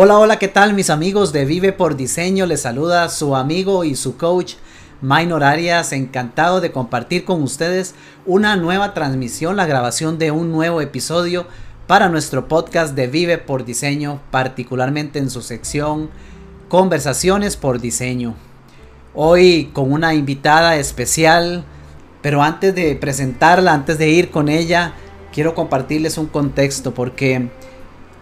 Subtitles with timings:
[0.00, 2.46] Hola, hola, ¿qué tal mis amigos de Vive por Diseño?
[2.46, 4.54] Les saluda su amigo y su coach
[5.00, 10.80] Minor Arias, encantado de compartir con ustedes una nueva transmisión, la grabación de un nuevo
[10.80, 11.48] episodio
[11.88, 16.10] para nuestro podcast de Vive por Diseño, particularmente en su sección
[16.68, 18.36] Conversaciones por Diseño.
[19.16, 21.64] Hoy con una invitada especial,
[22.22, 24.92] pero antes de presentarla, antes de ir con ella,
[25.32, 27.50] quiero compartirles un contexto porque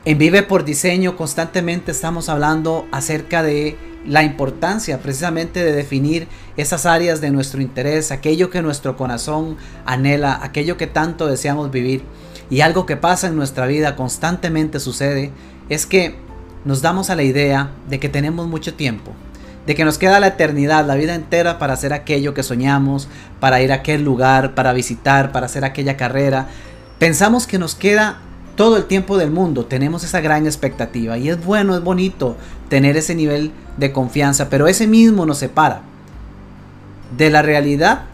[0.07, 6.87] en Vive por Diseño constantemente estamos hablando acerca de la importancia precisamente de definir esas
[6.87, 12.05] áreas de nuestro interés, aquello que nuestro corazón anhela, aquello que tanto deseamos vivir.
[12.51, 15.33] Y algo que pasa en nuestra vida constantemente sucede
[15.69, 16.15] es que
[16.65, 19.11] nos damos a la idea de que tenemos mucho tiempo,
[19.67, 23.09] de que nos queda la eternidad, la vida entera para hacer aquello que soñamos,
[23.41, 26.47] para ir a aquel lugar, para visitar, para hacer aquella carrera.
[27.01, 28.21] Pensamos que nos queda
[28.57, 32.37] todo el tiempo del mundo tenemos esa gran expectativa y es bueno, es bonito
[32.69, 35.83] tener ese nivel de confianza, pero ese mismo nos separa
[37.17, 38.07] de la realidad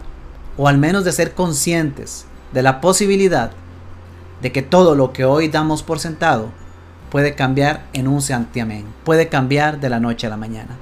[0.57, 3.51] o al menos de ser conscientes de la posibilidad
[4.41, 6.49] de que todo lo que hoy damos por sentado
[7.09, 10.77] puede cambiar en un santiamén, puede cambiar de la noche a la mañana.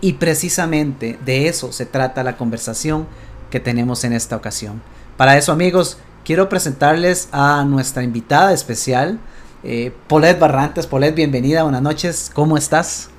[0.00, 3.06] Y precisamente de eso se trata la conversación
[3.50, 4.82] que tenemos en esta ocasión.
[5.16, 9.20] Para eso amigos, quiero presentarles a nuestra invitada especial,
[9.62, 10.84] eh, Paulette Barrantes.
[10.84, 13.10] Paulette, bienvenida, buenas noches, ¿cómo estás?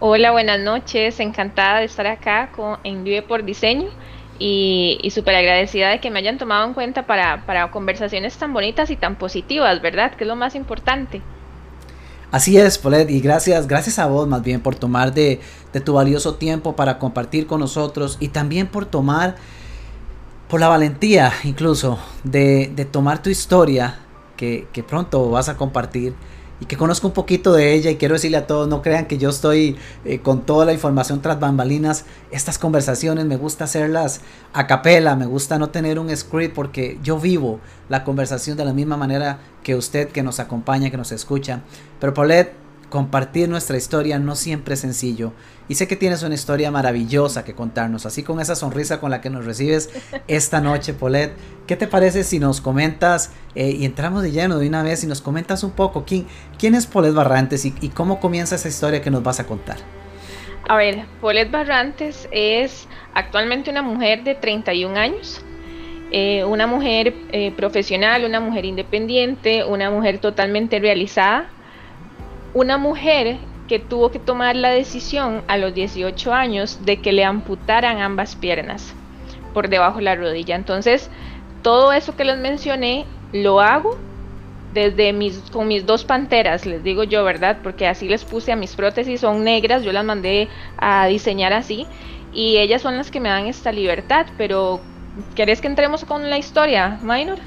[0.00, 3.88] Hola, buenas noches, encantada de estar acá con, en Vive por Diseño
[4.40, 8.52] y, y súper agradecida de que me hayan tomado en cuenta para, para conversaciones tan
[8.52, 10.14] bonitas y tan positivas, ¿verdad?
[10.16, 11.22] Que es lo más importante.
[12.32, 15.40] Así es, Paulette, y gracias, gracias a vos más bien por tomar de,
[15.72, 19.36] de, tu valioso tiempo para compartir con nosotros y también por tomar
[20.48, 24.00] por la valentía incluso de, de tomar tu historia
[24.36, 26.14] que, que, pronto vas a compartir
[26.60, 29.18] y que conozco un poquito de ella y quiero decirle a todos, no crean que
[29.18, 34.22] yo estoy eh, con toda la información tras bambalinas, estas conversaciones me gusta hacerlas
[34.52, 38.72] a capela, me gusta no tener un script porque yo vivo la conversación de la
[38.72, 41.62] misma manera que usted que nos acompaña, que nos escucha.
[42.00, 42.54] Pero Paulette,
[42.88, 45.32] compartir nuestra historia no siempre es sencillo.
[45.68, 49.20] Y sé que tienes una historia maravillosa que contarnos, así con esa sonrisa con la
[49.20, 49.90] que nos recibes
[50.28, 51.34] esta noche, Paulette.
[51.66, 55.06] ¿Qué te parece si nos comentas eh, y entramos de lleno de una vez y
[55.06, 56.26] nos comentas un poco quién,
[56.58, 59.76] quién es Paulette Barrantes y, y, cómo comienza esa historia que nos vas a contar?
[60.68, 65.42] A ver, Paulette Barrantes es actualmente una mujer de 31 años.
[66.10, 71.50] Eh, una mujer eh, profesional, una mujer independiente, una mujer totalmente realizada,
[72.58, 73.36] una mujer
[73.68, 78.34] que tuvo que tomar la decisión a los 18 años de que le amputaran ambas
[78.34, 78.94] piernas
[79.54, 80.56] por debajo de la rodilla.
[80.56, 81.08] Entonces,
[81.62, 83.96] todo eso que les mencioné lo hago
[84.74, 87.58] desde mis con mis dos panteras, les digo yo, ¿verdad?
[87.62, 90.48] Porque así les puse a mis prótesis, son negras, yo las mandé
[90.78, 91.86] a diseñar así
[92.32, 94.80] y ellas son las que me dan esta libertad, pero
[95.36, 97.38] ¿querés que entremos con la historia, Minor?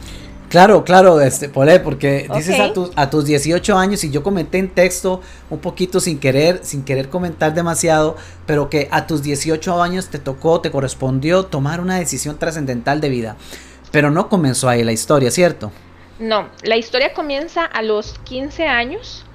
[0.52, 2.38] Claro, claro, este, Polé, porque okay.
[2.38, 6.20] dices a, tu, a, tus 18 años y yo comenté en texto un poquito sin
[6.20, 11.46] querer, sin querer comentar demasiado, pero que a tus 18 años te tocó, te correspondió
[11.46, 13.38] tomar una decisión trascendental de vida.
[13.92, 15.72] Pero no comenzó ahí la historia, ¿cierto?
[16.20, 19.26] No, la historia comienza a los 15 años,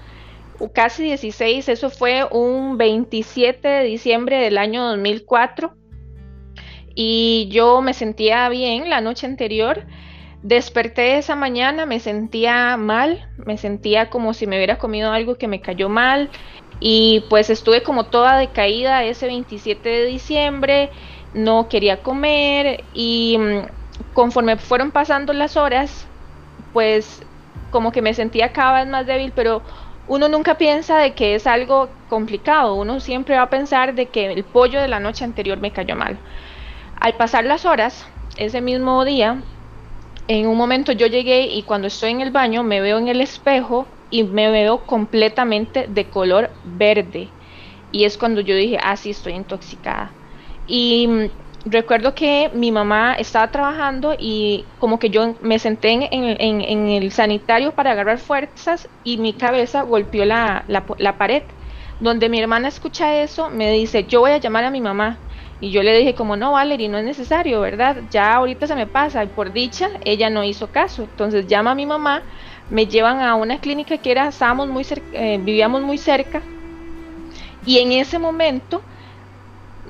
[0.58, 5.74] o casi 16, eso fue un 27 de diciembre del año 2004.
[6.94, 9.86] Y yo me sentía bien la noche anterior
[10.42, 15.48] Desperté esa mañana, me sentía mal, me sentía como si me hubiera comido algo que
[15.48, 16.30] me cayó mal
[16.78, 20.90] y pues estuve como toda decaída ese 27 de diciembre,
[21.34, 26.06] no quería comer y mm, conforme fueron pasando las horas,
[26.72, 27.22] pues
[27.70, 29.62] como que me sentía cada vez más débil, pero
[30.06, 34.32] uno nunca piensa de que es algo complicado, uno siempre va a pensar de que
[34.32, 36.18] el pollo de la noche anterior me cayó mal.
[37.00, 39.42] Al pasar las horas, ese mismo día,
[40.28, 43.20] en un momento yo llegué y cuando estoy en el baño me veo en el
[43.20, 47.36] espejo y me veo completamente de color verde.
[47.90, 50.18] Y es cuando yo dije, ah, sí, estoy intoxicada.
[50.66, 51.26] Y mm,
[51.66, 57.74] recuerdo que mi mamá estaba trabajando y como que yo me senté en, el sanitario
[57.74, 61.44] para agarrar fuerzas y mi cabeza golpeó la, la pared.
[61.98, 65.22] Donde mi hermana escucha eso, me dice, yo voy a llamar a mi mamá.
[65.60, 68.04] Y yo le dije como, no, Valerie, no es necesario, ¿verdad?
[68.10, 69.24] Ya ahorita se me pasa.
[69.24, 71.04] Y por dicha, ella no hizo caso.
[71.04, 72.22] Entonces llama a mi mamá,
[72.68, 76.42] me llevan a una clínica que era, estábamos muy eh, vivíamos muy cerca.
[77.64, 78.82] Y en ese momento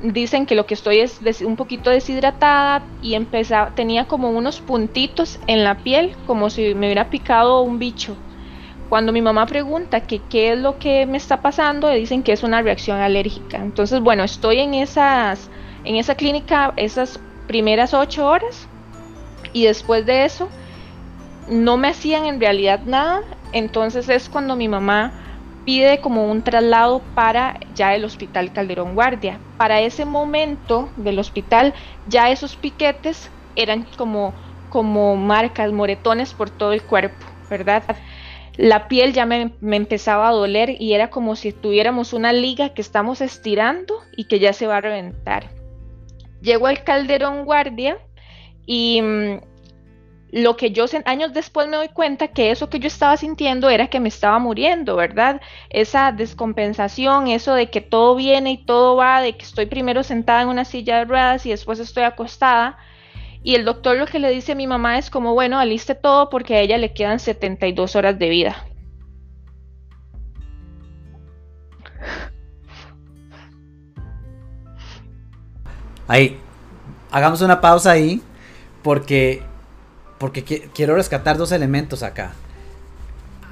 [0.03, 5.39] dicen que lo que estoy es un poquito deshidratada y empezaba, tenía como unos puntitos
[5.47, 8.17] en la piel, como si me hubiera picado un bicho.
[8.88, 12.33] Cuando mi mamá pregunta que qué es lo que me está pasando, le dicen que
[12.33, 13.59] es una reacción alérgica.
[13.59, 15.50] Entonces, bueno, estoy en esas,
[15.85, 18.69] en esa clínica esas primeras ocho horas
[19.53, 20.49] y después de eso
[21.49, 23.23] no me hacían en realidad nada.
[23.53, 25.12] Entonces es cuando mi mamá
[25.65, 29.41] pide como un traslado para ya el hospital Calderón Guardia.
[29.56, 31.75] Para ese momento del hospital
[32.06, 34.35] ya esos piquetes eran como,
[34.69, 37.83] como marcas, moretones por todo el cuerpo, ¿verdad?
[38.56, 42.81] La piel ya me, empezaba a doler y era como si tuviéramos una liga que
[42.81, 45.50] estamos estirando y que ya se va a reventar.
[46.41, 47.99] Llego al Calderón Guardia
[48.64, 49.41] y mm,
[50.32, 53.88] lo que yo años después me doy cuenta que eso que yo estaba sintiendo era
[53.88, 55.41] que me estaba muriendo, ¿verdad?
[55.70, 60.43] Esa descompensación, eso de que todo viene y todo va, de que estoy primero sentada
[60.43, 62.79] en una silla de ruedas y después estoy acostada,
[63.47, 66.31] y el doctor lo que le dice a mi mamá es como, bueno, aliste todo
[66.31, 68.57] porque a ella le quedan 72 horas de vida.
[76.09, 76.41] Ahí,
[77.13, 78.21] hagamos una pausa ahí
[78.83, 79.45] porque,
[80.19, 82.33] porque quiero rescatar dos elementos acá.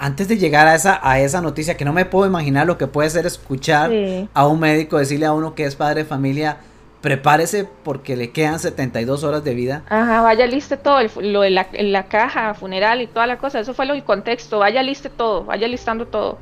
[0.01, 2.89] Antes de llegar a esa, a esa noticia, que no me puedo imaginar lo que
[2.89, 3.93] puede ser escuchar
[4.35, 6.57] a un médico decirle a uno que es padre de familia,
[7.05, 9.83] prepárese porque le quedan 72 horas de vida.
[9.91, 13.85] Ajá, vaya liste todo, lo de la, caja funeral y toda la cosa, eso fue
[13.85, 16.39] lo el contexto, vaya liste todo, vaya listando todo.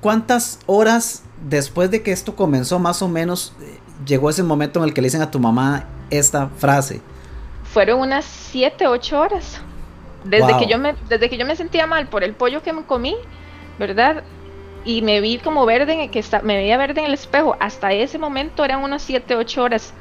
[0.00, 4.86] ¿Cuántas horas después de que esto comenzó más o menos eh, llegó ese momento en
[4.86, 7.02] el que le dicen a tu mamá esta frase?
[7.64, 9.60] Fueron unas 7, 8 horas.
[10.24, 12.84] Desde, que yo me, desde que yo me sentía mal por el pollo que me
[12.84, 13.16] comí,
[13.78, 14.24] ¿verdad?
[14.84, 17.56] Y me vi como verde, en que está, me veía verde en el espejo.
[17.60, 19.92] Hasta ese momento eran unas 7, 8 horas.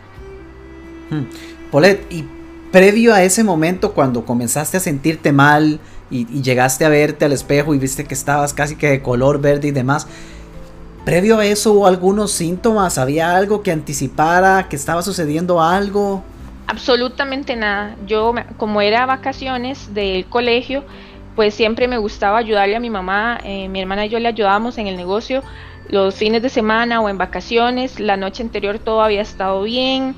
[1.09, 1.23] Hmm.
[1.71, 2.25] Polet, y
[2.71, 7.73] previo a ese momento, cuando comenzaste a sentirte mal y, llegaste a verte al espejo
[7.73, 10.07] y viste que estabas casi que de color verde y demás,
[11.05, 16.23] previo a eso hubo algunos síntomas, había algo que anticipara que estaba sucediendo algo.
[16.67, 17.95] Absolutamente nada.
[18.07, 20.83] Yo, como era vacaciones del colegio,
[21.35, 24.77] pues siempre me gustaba ayudarle a mi mamá, eh, mi hermana y yo le ayudábamos
[24.77, 25.43] en el negocio
[25.89, 30.15] los fines de semana o en vacaciones, la noche anterior todo había estado bien,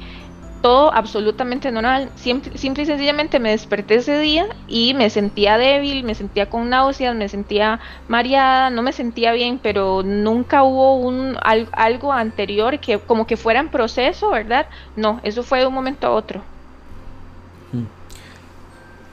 [0.62, 6.03] todo absolutamente normal, simple, simple y sencillamente me desperté ese día y me sentía débil,
[6.03, 11.38] me sentía con náuseas, me sentía mareada, no me sentía bien, pero nunca hubo un
[11.44, 14.68] algo anterior que como que fuera en proceso, ¿verdad?
[14.95, 16.55] No, eso fue de un momento a otro.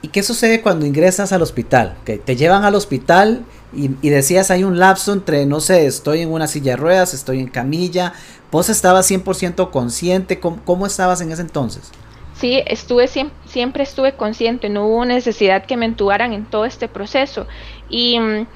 [0.02, 1.96] ¿Y qué sucede cuando ingresas al hospital?
[2.04, 6.32] Que te llevan al hospital y, decías hay un lapso entre, no sé, estoy en
[6.32, 8.12] una silla de ruedas, estoy en camilla.
[8.50, 10.40] ¿Vos estabas 100% consciente?
[10.40, 11.92] ¿Cómo, estabas en ese entonces?
[12.34, 17.46] Sí, estuve siempre, estuve consciente, no hubo necesidad que me entubaran en todo este proceso.
[17.88, 18.46] Y mm,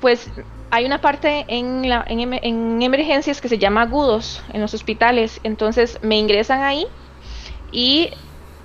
[0.00, 0.30] pues
[0.70, 5.98] hay una parte en, la, en emergencias que se llama agudos en los hospitales, entonces
[6.02, 6.86] me ingresan ahí
[7.72, 8.10] y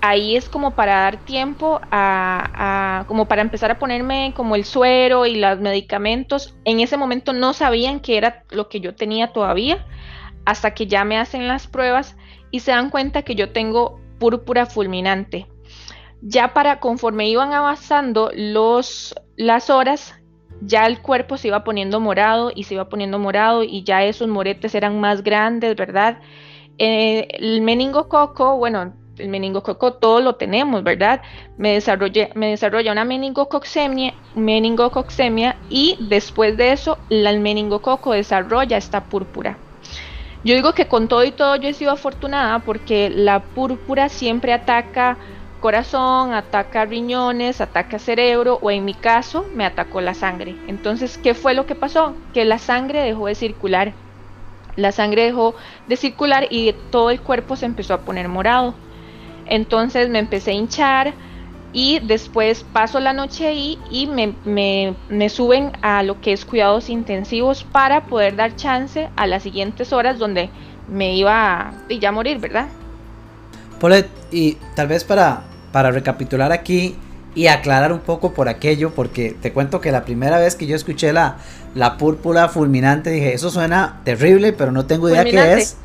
[0.01, 5.25] ahí es como para dar tiempo a, como para empezar a ponerme como el suero
[5.25, 6.55] y los medicamentos.
[6.65, 9.85] En ese momento no sabían que era lo que yo tenía todavía,
[10.45, 12.17] hasta que ya me hacen las pruebas
[12.49, 15.47] y se dan cuenta que yo tengo púrpura fulminante.
[16.21, 20.15] Ya para conforme iban avanzando los, las horas,
[20.61, 24.27] ya el cuerpo se iba poniendo morado y se iba poniendo morado y ya esos
[24.27, 26.19] moretes eran más grandes, ¿verdad?
[26.77, 31.21] Eh, el meningococo, bueno, el meningococo todo lo tenemos, ¿verdad?
[31.57, 39.05] Me desarrolla, me desarrolla una meningococcemia, meningococcemia y después de eso el meningococo desarrolla esta
[39.05, 39.57] púrpura.
[40.43, 44.53] Yo digo que con todo y todo yo he sido afortunada porque la púrpura siempre
[44.53, 45.17] ataca
[45.59, 50.55] corazón, ataca riñones, ataca cerebro o en mi caso me atacó la sangre.
[50.67, 52.15] Entonces, ¿qué fue lo que pasó?
[52.33, 53.93] Que la sangre dejó de circular.
[54.75, 58.73] La sangre dejó de circular y todo el cuerpo se empezó a poner morado.
[59.51, 61.13] Entonces me empecé a hinchar
[61.73, 67.65] y después paso la noche ahí y me, suben a lo que es cuidados intensivos
[67.65, 70.49] para poder dar chance a las siguientes horas donde
[70.89, 72.67] me iba a ya morir, ¿verdad?
[73.81, 75.43] Paulette, y tal vez para,
[75.73, 76.95] para recapitular aquí
[77.35, 80.77] y aclarar un poco por aquello, porque te cuento que la primera vez que yo
[80.77, 81.39] escuché la,
[81.75, 85.75] la púrpura fulminante dije, eso suena terrible, pero no tengo idea qué es.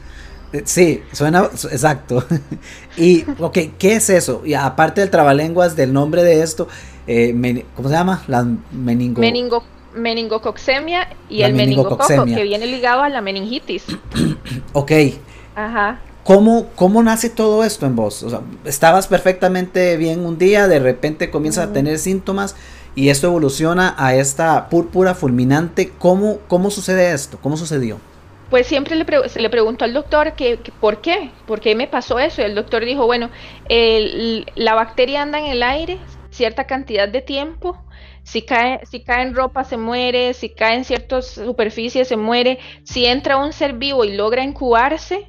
[0.52, 2.24] Eh, sí, suena exacto.
[2.96, 4.42] y, ok, ¿qué es eso?
[4.44, 6.68] Y aparte del trabalenguas, del nombre de esto,
[7.06, 8.22] eh, ¿cómo se llama?
[8.26, 9.20] La meningo...
[9.20, 9.64] Meningo
[9.96, 13.84] meningococcemia y el meningococo, que viene ligado a la meningitis.
[14.72, 14.92] ok.
[15.54, 16.00] Ajá.
[16.22, 18.22] ¿Cómo, ¿Cómo nace todo esto en vos?
[18.22, 22.56] O sea, estabas perfectamente bien un día, de repente comienzas a tener síntomas
[22.94, 25.92] y esto evoluciona a esta púrpura fulminante.
[25.98, 27.38] ¿Cómo, cómo sucede esto?
[27.40, 27.98] ¿Cómo sucedió?
[28.50, 32.18] Pues siempre le se le preguntó al doctor que, por qué, por qué me pasó
[32.18, 32.42] eso.
[32.42, 33.30] Y el doctor dijo, bueno,
[33.68, 35.98] la bacteria anda en el aire
[36.30, 37.82] cierta cantidad de tiempo.
[38.22, 42.58] Si cae, si en ropa se muere, si cae en ciertas superficies se muere.
[42.84, 45.28] Si entra un ser vivo y logra incubarse,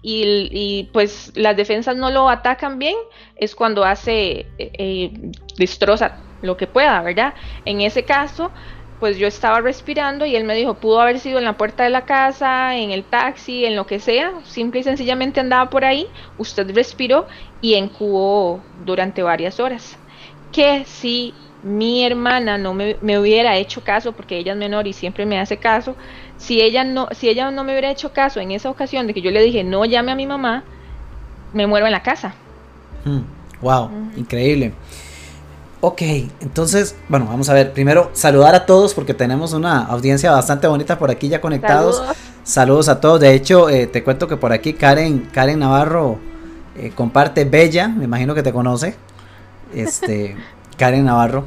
[0.00, 2.96] y, pues las defensas no lo atacan bien,
[3.36, 5.12] es cuando hace, eh, eh,
[5.56, 7.34] destroza lo que pueda, ¿verdad?
[7.64, 8.52] En ese caso,
[9.00, 11.90] pues yo estaba respirando y él me dijo, pudo haber sido en la puerta de
[11.90, 16.06] la casa, en el taxi, en lo que sea, simple y sencillamente andaba por ahí,
[16.36, 17.26] usted respiró
[17.60, 19.96] y incubó durante varias horas.
[20.52, 24.92] Que si mi hermana no me, me, hubiera hecho caso, porque ella es menor y
[24.92, 25.94] siempre me hace caso,
[26.36, 29.22] si ella no, si ella no me hubiera hecho caso en esa ocasión de que
[29.22, 30.64] yo le dije no llame a mi mamá,
[31.52, 32.34] me muero en la casa.
[33.60, 34.72] wow, hmm, increíble.
[35.80, 36.02] Ok,
[36.40, 37.72] entonces, bueno, vamos a ver.
[37.72, 42.02] Primero, saludar a todos porque tenemos una audiencia bastante bonita por aquí ya conectados.
[42.42, 43.20] Saludos, a todos.
[43.20, 46.18] De hecho, eh, te cuento que por aquí Karen, Karen Navarro
[46.76, 48.96] eh, comparte Bella, me imagino que te conoce.
[49.72, 50.36] Este,
[50.76, 51.46] Karen Navarro.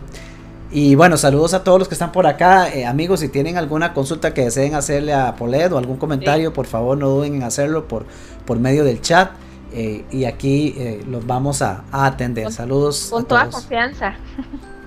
[0.72, 2.74] Y bueno, saludos a todos los que están por acá.
[2.74, 6.68] Eh, amigos, si tienen alguna consulta que deseen hacerle a Polet o algún comentario, por
[6.68, 8.06] favor no duden en hacerlo por,
[8.46, 9.32] por medio del chat.
[9.74, 12.51] Eh, y aquí eh, los vamos a, atender.
[12.51, 13.08] Saludos.
[13.10, 14.16] Con toda confianza.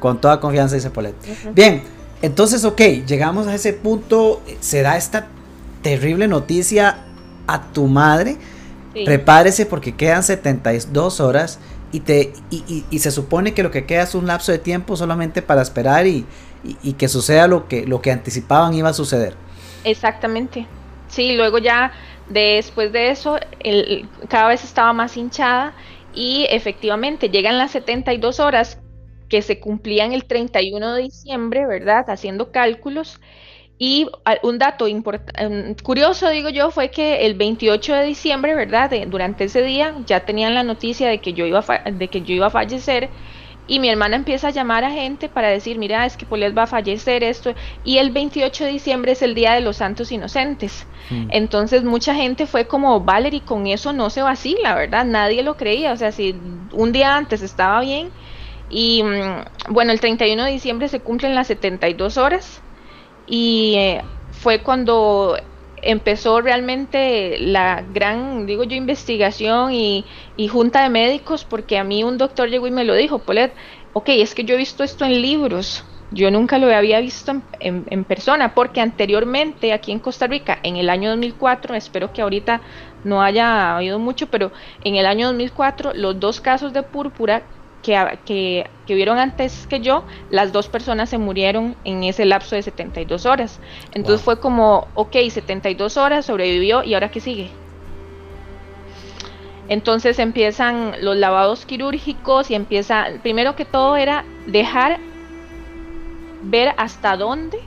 [0.01, 1.15] Con toda confianza, dice Polet.
[1.55, 1.83] Bien,
[2.21, 4.43] entonces, ok, llegamos a ese punto.
[4.61, 5.29] Se da esta
[5.83, 6.99] terrible noticia
[7.47, 8.37] a tu madre.
[9.05, 11.59] Prepárese porque quedan 72 horas
[11.91, 15.43] y, te, y, se supone que lo que queda es un lapso de tiempo solamente
[15.43, 16.27] para esperar y,
[16.97, 19.35] que suceda lo que, lo que anticipaban iba a suceder.
[19.85, 20.67] Exactamente.
[21.09, 21.93] Sí, luego ya
[22.29, 25.75] después de eso el, cada vez estaba más hinchada
[26.15, 28.81] y efectivamente llegan las 72 horas
[29.29, 32.09] que se cumplían el 31 de diciembre, ¿verdad?
[32.09, 33.21] Haciendo cálculos
[33.79, 34.07] y
[34.43, 38.91] un dato em, curioso, digo yo, fue que el 28 de diciembre, ¿verdad?
[39.09, 42.35] durante ese día ya tenían la noticia de que, yo iba a de que yo
[42.35, 43.11] iba a fallecer
[43.67, 46.65] y mi hermana empieza a llamar a gente para decir, mira, es que Poliet va
[46.65, 47.55] a fallecer esto.
[47.83, 50.87] Y el 28 de diciembre es el Día de los Santos Inocentes.
[51.09, 51.29] Mm.
[51.31, 55.07] Entonces mucha gente fue como, Valerie, con eso no se vacila, ¿verdad?
[55.07, 55.93] Nadie lo creía.
[55.93, 56.35] O sea, si
[56.73, 58.11] un día antes estaba bien.
[58.69, 62.61] Y mm, bueno, el 31 de diciembre se cumplen las 72 horas
[63.27, 65.39] y eh, fue cuando
[65.85, 70.05] empezó realmente la gran, digo yo, investigación y,
[70.49, 73.53] junta de médicos, porque a mí un doctor llegó y me lo dijo, Polet,
[73.93, 78.05] ok, es que yo he visto esto en libros, yo nunca lo había visto en,
[78.05, 82.61] persona, porque anteriormente aquí en Costa Rica, en el año 2004, espero que ahorita
[83.05, 84.53] no haya habido mucho, pero
[84.85, 87.43] en el año 2004 los dos casos de púrpura
[87.85, 92.63] que, que, vieron antes que yo, las dos personas se murieron en ese lapso de
[92.63, 93.61] 72 horas.
[93.93, 97.51] Entonces fue como, ok, 72 horas, sobrevivió y ahora qué sigue.
[99.69, 104.99] Entonces empiezan los lavados quirúrgicos y empieza, primero que todo era dejar
[106.43, 107.59] ver hasta dónde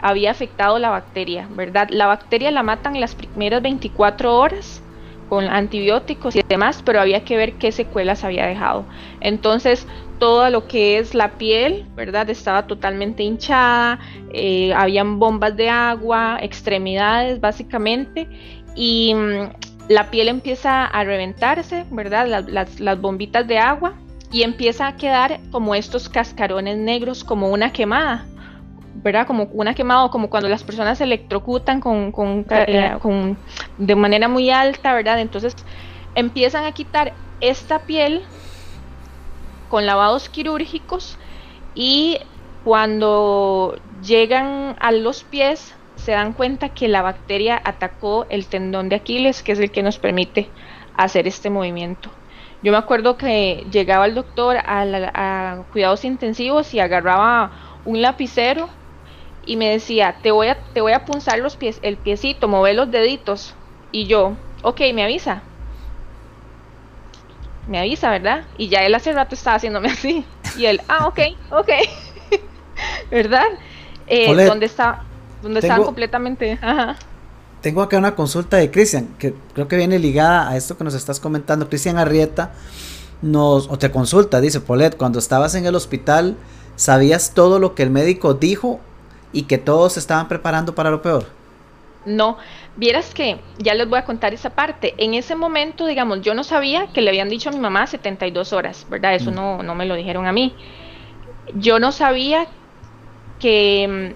[0.00, 1.88] había afectado la bacteria, ¿verdad?
[1.90, 4.82] La bacteria la matan las primeras 24 horas
[5.28, 8.84] con antibióticos y demás, pero había que ver qué secuelas había dejado.
[9.20, 9.86] Entonces,
[10.18, 12.30] todo lo que es la piel, ¿verdad?
[12.30, 13.98] Estaba totalmente hinchada,
[14.32, 18.28] eh, habían bombas de agua, extremidades básicamente,
[18.74, 22.46] y mm, la piel empieza a reventarse, ¿verdad?
[22.48, 23.94] las bombitas de agua,
[24.32, 28.26] y empieza a quedar como estos cascarones negros, como una quemada.
[29.02, 29.26] ¿Verdad?
[29.26, 32.12] Como una quemada, como cuando las personas se electrocutan con,
[32.50, 33.38] eh, con,
[33.78, 35.20] de manera muy alta, ¿verdad?
[35.20, 35.54] Entonces
[36.14, 38.22] empiezan a quitar esta piel
[39.68, 41.18] con lavados quirúrgicos
[41.74, 42.18] y
[42.64, 48.96] cuando llegan a los pies se dan cuenta que la bacteria atacó el tendón de
[48.96, 50.50] Aquiles, que es el que nos permite
[50.96, 52.10] hacer este movimiento.
[52.62, 54.82] Yo me acuerdo que llegaba el doctor a,
[55.14, 57.52] a cuidados intensivos y agarraba
[57.84, 58.68] un lapicero
[59.46, 62.74] y me decía, te voy a, te voy a punzar los pies, el piecito, mover
[62.74, 63.54] los deditos.
[63.92, 65.42] Y yo, ok, me avisa.
[67.68, 68.44] Me avisa, ¿verdad?
[68.58, 70.24] Y ya él hace rato estaba haciéndome así.
[70.58, 71.20] Y él, ah, ok,
[71.52, 71.68] ok.
[73.10, 73.46] ¿Verdad?
[74.08, 75.04] Eh, donde está,
[75.42, 76.58] donde están completamente.
[77.60, 80.94] Tengo acá una consulta de Cristian, que creo que viene ligada a esto que nos
[80.94, 81.68] estás comentando.
[81.68, 82.52] Cristian Arrieta
[83.22, 86.36] nos, o te consulta, dice Polet, cuando estabas en el hospital,
[86.74, 88.80] ¿sabías todo lo que el médico dijo
[89.32, 91.26] y que todos se estaban preparando para lo peor?
[92.06, 92.38] No,
[92.76, 94.94] vieras que ya les voy a contar esa parte.
[94.96, 98.52] En ese momento, digamos, yo no sabía que le habían dicho a mi mamá 72
[98.52, 99.14] horas, ¿verdad?
[99.14, 99.34] Eso mm.
[99.34, 100.54] no, no me lo dijeron a mí.
[101.54, 102.46] yo no sabía
[103.40, 104.14] que,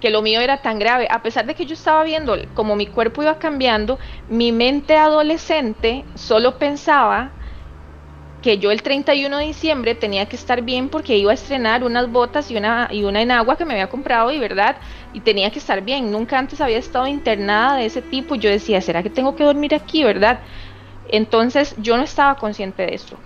[0.00, 1.08] que lo mío era tan grave.
[1.10, 6.04] A pesar de que yo estaba viendo como mi cuerpo iba cambiando, mi mente adolescente
[6.14, 7.30] solo pensaba
[8.42, 12.10] que yo el 31 de diciembre tenía que estar bien porque iba a estrenar unas
[12.10, 14.76] botas y una, y una enagua que me había comprado y verdad,
[15.12, 16.10] y tenía que estar bien.
[16.10, 18.34] Nunca antes había estado internada de ese tipo.
[18.34, 20.40] Yo decía, ¿será que tengo que dormir aquí, verdad?
[21.08, 23.16] Entonces yo no estaba consciente de eso.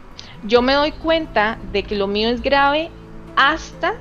[0.44, 2.90] Yo me doy cuenta de que lo mío es grave
[3.36, 3.94] hasta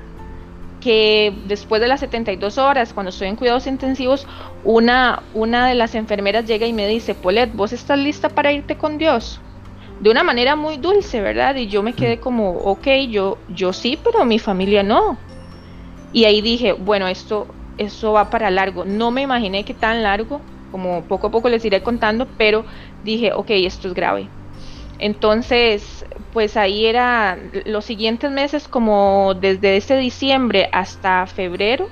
[0.80, 4.26] que después de las 72 horas, cuando estoy en cuidados intensivos,
[4.64, 8.76] una, una de las enfermeras llega y me dice, Polet, ¿vos estás lista para irte
[8.76, 9.40] con Dios?
[10.00, 11.56] De una manera muy dulce, ¿verdad?
[11.56, 15.18] Y yo me quedé como, ok, yo, yo sí, pero mi familia no.
[16.12, 18.84] Y ahí dije, bueno, esto, esto va para largo.
[18.84, 22.64] No me imaginé que tan largo, como poco a poco les iré contando, pero
[23.02, 24.30] dije, ok, esto es grave.
[24.98, 31.88] Entonces, pues ahí era los siguientes meses, como desde ese diciembre hasta febrero,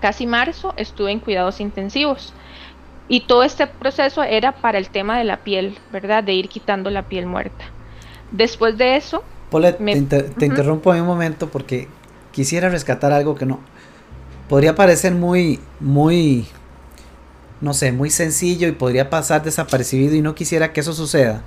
[0.00, 2.34] casi marzo, estuve en cuidados intensivos.
[3.08, 6.24] Y todo este proceso era para el tema de la piel, ¿verdad?
[6.24, 7.64] De ir quitando la piel muerta.
[8.32, 9.22] Después de eso...
[9.50, 9.78] Paulette,
[10.36, 11.88] te, interrumpo en un momento porque
[12.32, 13.60] quisiera rescatar algo que no...
[14.48, 16.46] Podría parecer muy, muy,
[17.60, 21.42] no sé, muy sencillo y podría pasar desapercibido y no quisiera que eso suceda.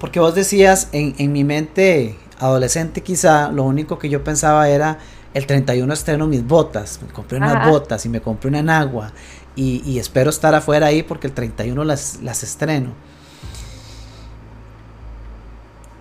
[0.00, 4.98] Porque vos decías, en, en mi mente adolescente quizá, lo único que yo pensaba era
[5.34, 9.12] el 31 estreno mis botas, me compré unas botas y me compré una enagua
[9.56, 12.92] y, espero estar afuera ahí porque el 31 las, las estreno.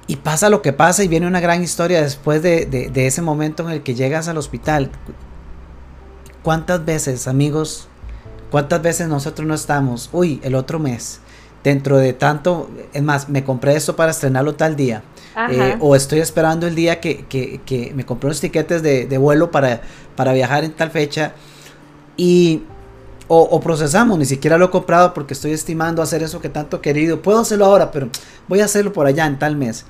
[0.07, 3.69] Y pasa lo que pasa y viene una gran historia después de, ese momento en
[3.69, 4.89] el que llegas al hospital.
[6.41, 7.87] ¿Cuántas veces, amigos,
[8.51, 10.09] cuántas veces nosotros no estamos?
[10.11, 11.19] Uy, el otro mes,
[11.63, 15.03] dentro de tanto, es más, me compré esto para estrenarlo tal día.
[15.49, 19.81] Eh, o estoy esperando el día que, me compré unos tiquetes de, de, vuelo para,
[20.15, 21.33] para viajar en tal fecha.
[22.17, 22.63] Y
[23.27, 26.81] o, procesamos, ni siquiera lo he comprado porque estoy estimando hacer eso que tanto he
[26.81, 27.21] querido.
[27.21, 28.09] Puedo hacerlo ahora, pero
[28.47, 29.85] voy a hacerlo por allá en tal mes.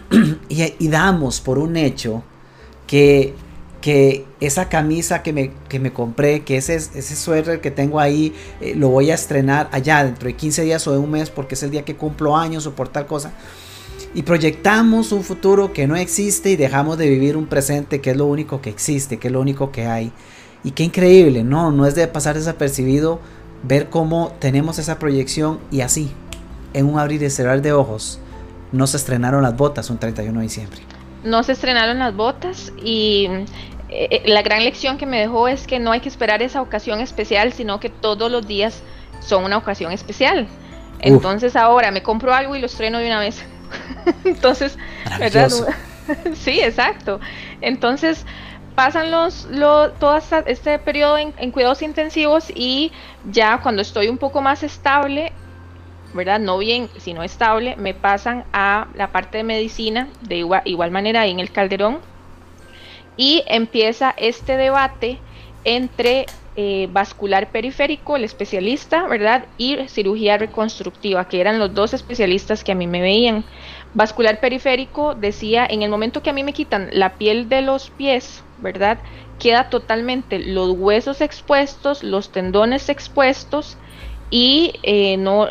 [0.48, 2.22] y, damos por un hecho
[2.86, 3.34] que,
[3.80, 8.34] que esa camisa que me, que me compré, que ese, ese suéter que tengo ahí,
[8.60, 11.54] eh, lo voy a estrenar allá dentro de 15 días o de un mes porque
[11.54, 13.32] es el día que cumplo años o por tal cosa.
[14.14, 18.16] Y proyectamos un futuro que no existe y dejamos de vivir un presente que es
[18.16, 20.12] lo único que existe, que es lo único que hay.
[20.64, 23.20] Y qué increíble, no, no es de pasar desapercibido
[23.62, 26.10] ver cómo tenemos esa proyección y así,
[26.72, 28.20] en un abrir y cerrar de ojos,
[28.72, 30.80] no se estrenaron las botas un 31 de diciembre.
[31.24, 33.28] No se estrenaron las botas y
[33.88, 36.60] eh, eh, la gran lección que me dejó es que no hay que esperar esa
[36.60, 38.82] ocasión especial, sino que todos los días
[39.20, 40.48] son una ocasión especial.
[41.00, 43.42] Entonces ahora me compro algo y lo estreno de una vez.
[44.24, 44.78] Entonces,
[45.18, 45.50] ¿verdad?
[46.34, 47.20] sí, exacto.
[47.60, 48.24] Entonces,
[48.76, 49.48] pasan los,
[49.98, 52.92] todo este periodo en, cuidados intensivos y
[53.32, 55.32] ya cuando estoy un poco más estable,
[56.12, 56.38] ¿verdad?
[56.38, 61.30] No bien, sino estable, me pasan a la parte de medicina de igual, manera ahí
[61.30, 62.00] en el calderón
[63.16, 65.18] y empieza este debate
[65.64, 69.46] entre eh, vascular periférico, el especialista, ¿verdad?
[69.56, 73.42] Y cirugía reconstructiva, que eran los dos especialistas que a mí me veían.
[73.94, 77.88] Vascular periférico decía, en el momento que a mí me quitan la piel de los
[77.88, 79.02] pies, ¿verdad?
[79.38, 83.78] Queda totalmente los huesos expuestos, los tendones expuestos
[84.28, 85.48] y eh, no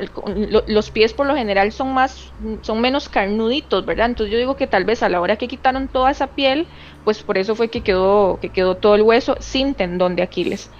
[0.68, 4.68] los pies por lo general son más son menos carnuditos verdad entonces yo digo que
[4.68, 6.68] tal vez a la hora que quitaron toda esa piel
[7.04, 10.72] pues por eso fue que quedó que quedó todo el hueso sin tendón de Aquiles.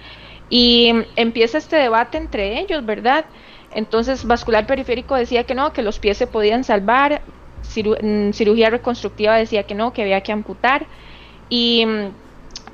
[0.48, 3.26] Y empieza este debate entre ellos verdad
[3.70, 7.24] entonces vascular periférico decía que no que los pies se podían salvar
[8.02, 10.88] mm, cirugía reconstructiva decía que no que había que amputar
[11.48, 12.08] y mm,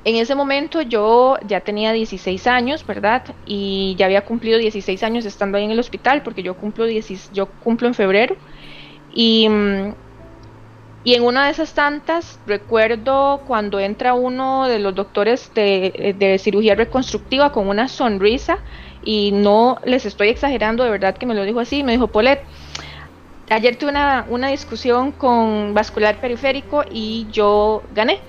[0.05, 3.23] en ese momento yo ya tenía 16 años, ¿verdad?
[3.45, 7.47] Y ya había cumplido 16 años estando ahí en el hospital, porque yo cumplo, yo
[7.63, 8.35] cumplo en febrero.
[9.13, 9.93] Y, mm,
[11.05, 16.37] y en una de esas tantas, recuerdo cuando entra uno de los doctores de, de
[16.37, 18.57] cirugía reconstructiva con una sonrisa,
[19.05, 22.41] y no les estoy exagerando, de verdad que me lo dijo así, me dijo, Polet,
[23.49, 28.19] ayer tuve una, una discusión con vascular periférico y yo gané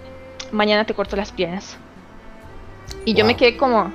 [0.54, 1.76] mañana te corto las piernas.
[3.04, 3.92] Y yo me quedé como,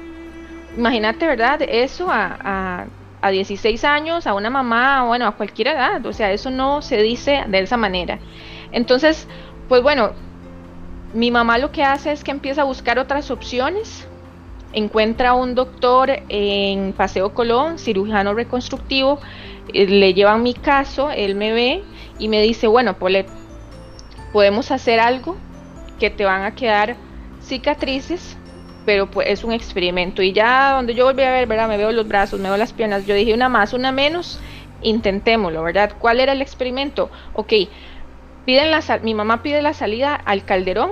[0.78, 1.62] imagínate, ¿verdad?
[1.62, 2.86] Eso a,
[3.22, 6.98] a, 16 años, a una mamá, bueno, a cualquier edad, o sea, eso no se
[7.02, 8.20] dice de esa manera.
[8.72, 9.28] Entonces,
[9.68, 10.12] pues bueno,
[11.14, 14.08] mi mamá lo que hace es que empieza a buscar otras opciones.
[14.72, 19.20] Encuentra un doctor en Paseo Colón, cirujano reconstructivo,
[19.74, 21.84] eh, le llevan mi caso, él me ve
[22.20, 23.28] y me dice, bueno, Polet,
[24.32, 25.36] podemos hacer algo
[26.00, 26.98] que te van a quedar
[27.42, 28.38] cicatrices,
[28.86, 30.22] pero pues es un experimento.
[30.22, 31.68] Y ya donde yo volví a ver, ¿verdad?
[31.68, 34.40] Me veo los brazos, me veo las piernas, yo dije una más, una menos,
[34.82, 35.94] intentémoslo, ¿verdad?
[36.00, 37.12] ¿Cuál era el experimento?
[37.34, 37.54] Ok,
[38.46, 40.90] piden la, mi mamá pide la salida al calderón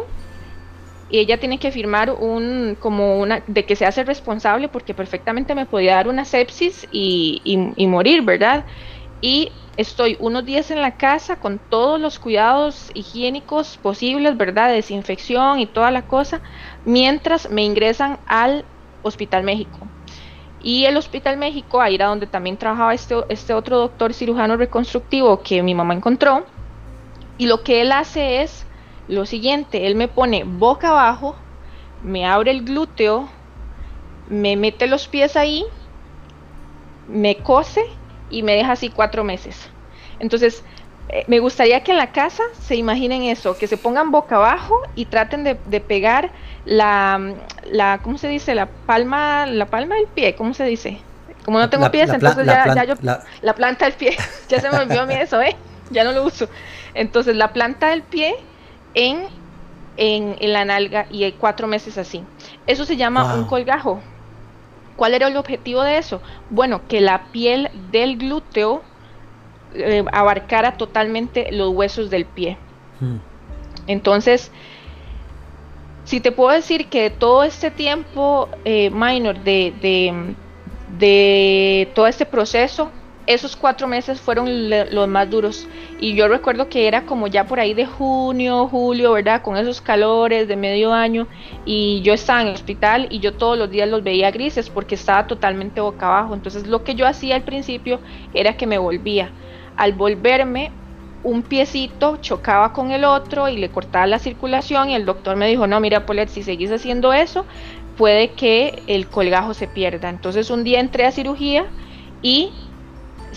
[1.10, 5.56] y ella tiene que firmar un como una de que se hace responsable porque perfectamente
[5.56, 7.42] me podía dar una sepsis y,
[7.78, 8.66] y, morir, ¿verdad?
[9.22, 14.72] Y estoy unos días en la casa con todos los cuidados higiénicos posibles, ¿verdad?
[14.72, 16.42] Desinfección y toda la cosa,
[16.84, 18.66] mientras me ingresan al
[19.04, 19.88] Hospital México.
[20.62, 25.42] Y el Hospital México, ahí era donde también trabajaba este, este otro doctor cirujano reconstructivo
[25.42, 26.46] que mi mamá encontró.
[27.38, 28.66] Y lo que él hace es
[29.08, 31.36] lo siguiente, él me pone boca abajo,
[32.04, 33.30] me abre el glúteo,
[34.28, 35.64] me mete los pies ahí,
[37.08, 37.86] me cose
[38.30, 39.70] y me deja así cuatro meses.
[40.20, 40.64] Entonces,
[41.10, 44.82] eh, me gustaría que en la casa se imaginen eso, que se pongan boca abajo
[44.96, 46.32] y traten de, pegar
[46.66, 47.36] la,
[47.66, 48.56] la, ¿cómo se dice?
[48.56, 51.00] La palma, la palma del pie, ¿cómo se dice?
[51.46, 52.96] Como no tengo pies, entonces ya, ya yo,
[53.42, 54.18] la planta del pie,
[54.50, 55.56] ya se me olvidó a mí eso, ¿eh?
[55.92, 56.50] Ya no lo uso.
[56.94, 58.36] Entonces, la planta del pie
[58.94, 59.28] en,
[59.96, 62.26] en, la nalga y hay cuatro meses así.
[62.66, 64.02] Eso se llama un colgajo.
[64.98, 66.22] ¿Cuál era el objetivo de eso?
[66.50, 68.82] Bueno, que la piel del glúteo
[69.74, 72.58] eh, abarcara totalmente los huesos del pie.
[73.00, 73.18] Hmm.
[73.86, 74.52] Entonces,
[76.04, 80.36] si te puedo decir que todo este tiempo eh, minor de, de,
[80.98, 82.92] de todo este proceso,
[83.28, 85.68] esos cuatro meses fueron los más duros.
[86.00, 89.42] Y yo recuerdo que era como ya por ahí de junio, julio, ¿verdad?
[89.42, 91.28] Con esos calores de medio año.
[91.66, 94.96] Y yo estaba en el hospital y yo todos los días los veía grises porque
[94.96, 96.34] estaba totalmente boca abajo.
[96.34, 98.00] Entonces lo que yo hacía al principio
[98.34, 99.30] era que me volvía.
[99.76, 100.72] Al volverme,
[101.24, 105.48] un piecito chocaba con el otro y le cortaba la circulación y el doctor me
[105.50, 107.46] dijo, no, mira, Polet, si seguís haciendo eso,
[107.98, 110.10] puede que el colgajo se pierda.
[110.10, 111.66] Entonces un día entré a cirugía
[112.22, 112.52] y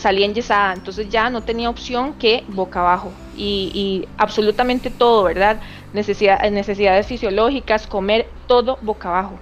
[0.01, 5.61] salí enyesada, entonces ya no tenía opción que boca abajo y, absolutamente todo, ¿verdad?
[5.93, 9.39] Necesidad, necesidades fisiológicas, comer todo boca abajo.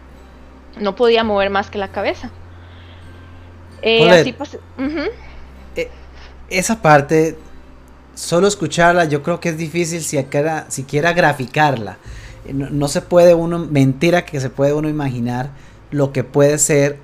[0.78, 2.30] No podía mover más que la cabeza.
[3.82, 4.34] Eh, así
[5.76, 5.88] eh,
[6.50, 7.38] esa parte,
[8.14, 11.98] solo escucharla, yo creo que es difícil siquiera, siquiera graficarla.
[12.46, 15.50] Eh, no, no se puede uno, mentira que se puede uno imaginar
[15.90, 16.98] lo que puede ser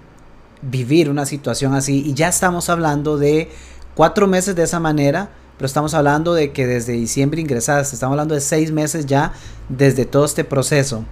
[0.70, 2.02] vivir una situación así.
[2.06, 3.50] Y ya estamos hablando de
[3.94, 8.34] cuatro meses de esa manera, pero estamos hablando de que desde diciembre ingresaste, estamos hablando
[8.34, 9.32] de seis meses ya
[9.68, 11.04] desde todo este proceso.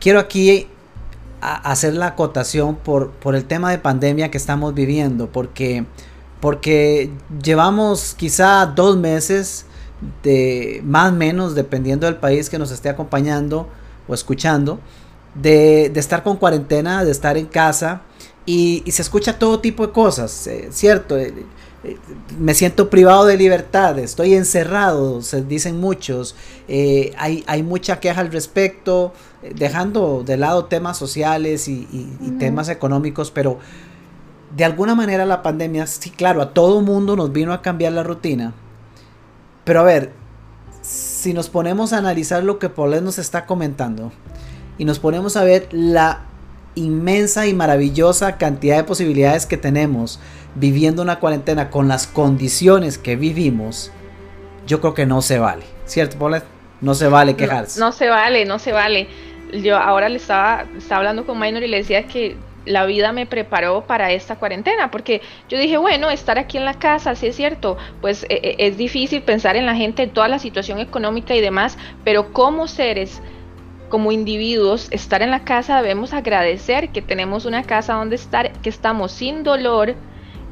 [0.00, 0.68] Quiero aquí
[1.40, 5.84] hacer la acotación por, por el tema de pandemia que estamos viviendo, porque,
[6.40, 7.10] porque
[7.42, 9.66] llevamos quizá dos meses
[10.22, 13.68] de más o menos, dependiendo del país que nos esté acompañando
[14.08, 14.80] o escuchando,
[15.34, 18.02] de, de estar con cuarentena, de estar en casa,
[18.46, 21.16] y, se escucha todo tipo de cosas, eh, ¿cierto?
[21.18, 21.32] Eh,
[21.84, 21.96] eh,
[22.38, 26.34] me siento privado de libertad, estoy encerrado, se dicen muchos,
[26.68, 29.12] hay, hay, mucha queja al respecto,
[29.54, 31.86] dejando de lado temas sociales y,
[32.38, 33.58] temas económicos, pero
[34.56, 38.02] de alguna manera la pandemia, sí, claro, a todo mundo nos vino a cambiar la
[38.02, 38.54] rutina,
[39.64, 40.12] pero a ver,
[40.80, 44.12] si nos ponemos a analizar lo que Paulette nos está comentando
[44.78, 46.24] y nos ponemos a ver la
[46.74, 50.20] inmensa y maravillosa cantidad de posibilidades que tenemos
[50.54, 53.90] viviendo una cuarentena con las condiciones que vivimos,
[54.66, 56.44] yo creo que no se vale, ¿cierto, Paulette?
[56.80, 57.80] No se vale quejarse.
[57.80, 59.08] No, se vale, no se vale.
[59.52, 63.26] Yo ahora le estaba, estaba hablando con Minor y le decía que la vida me
[63.26, 67.36] preparó para esta cuarentena, porque yo dije, bueno, estar aquí en la casa, sí es
[67.36, 71.34] cierto, pues e, e, es difícil pensar en la gente, en toda la situación económica
[71.34, 73.20] y demás, pero como seres
[73.94, 78.68] como individuos, estar en la casa debemos agradecer que tenemos una casa donde estar, que
[78.68, 79.94] estamos sin dolor,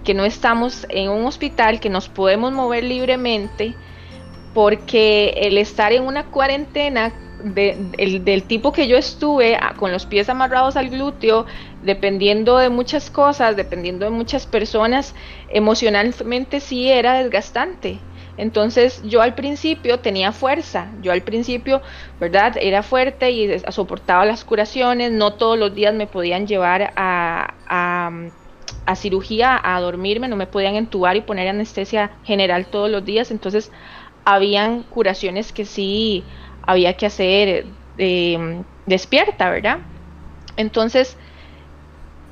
[0.05, 3.75] que no estamos en un hospital, que nos podemos mover libremente,
[4.55, 10.77] porque el estar en una cuarentena del tipo que yo estuve, con los pies amarrados
[10.77, 11.45] al glúteo,
[11.83, 15.17] dependiendo de muchas cosas, dependiendo de muchas personas,
[15.49, 17.99] emocionalmente sí era desgastante.
[18.37, 21.83] Entonces yo al principio tenía fuerza, yo al principio,
[22.19, 22.57] ¿verdad?
[22.61, 27.55] Era fuerte y soportaba las curaciones, no todos los días me podían llevar a,
[28.87, 33.31] a, cirugía, a dormirme, no me podían entubar y poner anestesia general todos los días,
[33.31, 33.71] entonces
[34.25, 36.25] habían curaciones que sí
[36.63, 37.67] había que hacer
[37.99, 39.79] eh, despierta, ¿verdad?
[40.57, 41.17] Entonces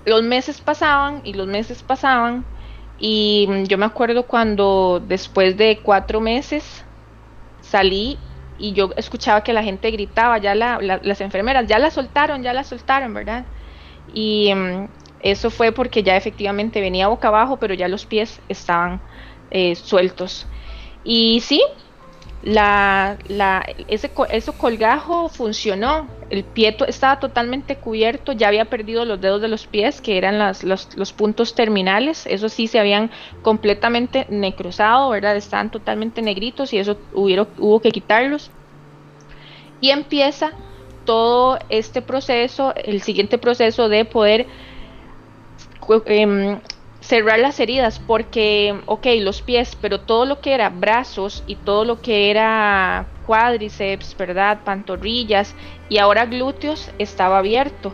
[0.05, 2.45] los meses pasaban y los meses pasaban
[3.01, 6.85] y yo me acuerdo cuando después de cuatro meses
[7.61, 8.21] salí
[8.57, 12.65] y yo escuchaba que la gente gritaba, ya las enfermeras, ya la soltaron, ya la
[12.65, 13.49] soltaron, ¿verdad?
[14.07, 14.87] Y mm,
[15.21, 19.03] eso fue porque ya efectivamente venía boca abajo, pero ya los pies estaban
[19.51, 20.49] eh, sueltos.
[21.03, 21.63] Y sí,
[22.43, 26.09] la, la, ese, ese colgajo funcionó.
[26.31, 30.39] El pie estaba totalmente cubierto, ya había perdido los dedos de los pies, que eran
[30.63, 32.27] los, puntos terminales.
[32.27, 33.11] Eso sí se habían
[33.43, 35.37] completamente necrosado, ¿verdad?
[35.37, 38.51] Estaban totalmente negritos y eso hubo, que quitarlos.
[39.81, 40.53] Y empieza
[41.05, 44.47] todo este proceso, el siguiente proceso de poder
[46.07, 46.61] eh,
[47.11, 51.85] cerrar las heridas porque, ok, los pies, pero todo lo que era brazos y todo
[51.85, 54.61] lo que era cuádriceps, ¿verdad?
[54.65, 55.57] Pantorrillas
[55.89, 57.93] y ahora glúteos estaba abierto.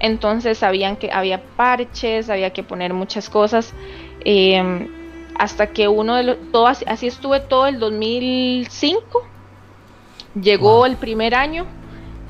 [0.00, 3.74] Entonces sabían que había parches, había que poner muchas cosas.
[4.24, 4.88] Em,
[5.38, 9.28] hasta que uno de los, todo así, estuve todo el 2005.
[10.40, 11.66] Llegó el primer año,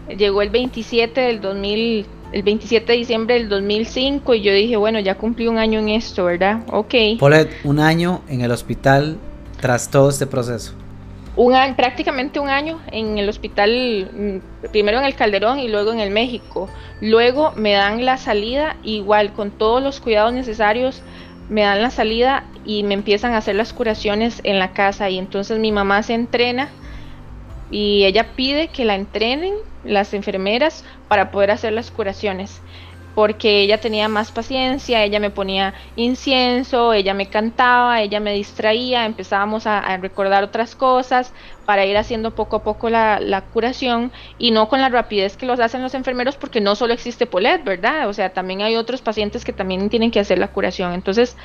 [0.09, 4.99] llegó el 27 del 2000 el 27 de diciembre del 2005 y yo dije, bueno,
[4.99, 6.63] ya cumplí un año en esto, ¿verdad?
[6.73, 6.95] Ok.
[7.21, 9.19] Paulette, un año en el hospital
[9.61, 10.75] tras todo este proceso.
[11.37, 15.93] Un año, prácticamente un año en el hospital, mm, primero en el Calderón y luego
[15.93, 16.69] en el México.
[17.01, 21.03] Luego me dan la salida, igual con todos los cuidados necesarios,
[21.49, 25.19] me dan la salida y me empiezan a hacer las curaciones en la casa y
[25.19, 26.69] entonces mi mamá se entrena
[27.77, 32.63] y ella pide que la entrenen las enfermeras para poder hacer las curaciones
[33.15, 39.07] porque ella tenía más paciencia, ella me ponía incienso, ella me cantaba, ella me distraía,
[39.07, 41.33] empezábamos a, recordar otras cosas
[41.65, 45.61] para ir haciendo poco a poco la, curación y no con la rapidez que los
[45.61, 48.09] hacen los enfermeros porque no solo existe Polet, ¿verdad?
[48.09, 50.93] O sea, también hay otros pacientes que también tienen que hacer la curación.
[50.93, 51.37] Entonces,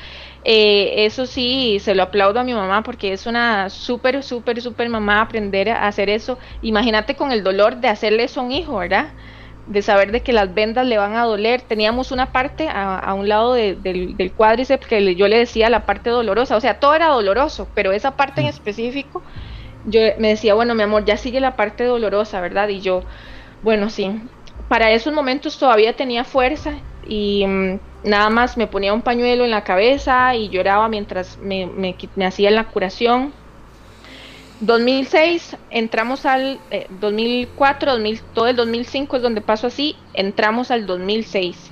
[0.44, 4.90] eh, eso sí, se lo aplaudo a mi mamá porque es una súper, súper, súper
[4.90, 6.40] mamá aprender a hacer eso.
[6.62, 9.14] Imagínate con el dolor de hacerle eso a un hijo, ¿verdad?
[9.70, 11.62] De saber de que las vendas le van a doler.
[11.62, 16.10] Teníamos una parte a, un lado del, del, cuádriceps que yo le decía la parte
[16.10, 18.50] dolorosa, o sea, todo era doloroso, pero esa parte en mm.
[18.50, 19.22] específico,
[19.86, 22.68] yo me decía, bueno, mi amor, ya sigue la parte dolorosa, ¿verdad?
[22.70, 23.04] Y yo,
[23.62, 24.20] bueno, sí.
[24.68, 26.74] Para esos momentos todavía tenía fuerza
[27.08, 31.68] y mm, nada más me ponía un pañuelo en la cabeza y lloraba mientras me,
[31.68, 33.34] me, me hacía la curación
[34.62, 36.60] 2006 entramos al
[37.00, 41.72] 2004, eh, todo el 2005 es donde pasó así, entramos al 2006.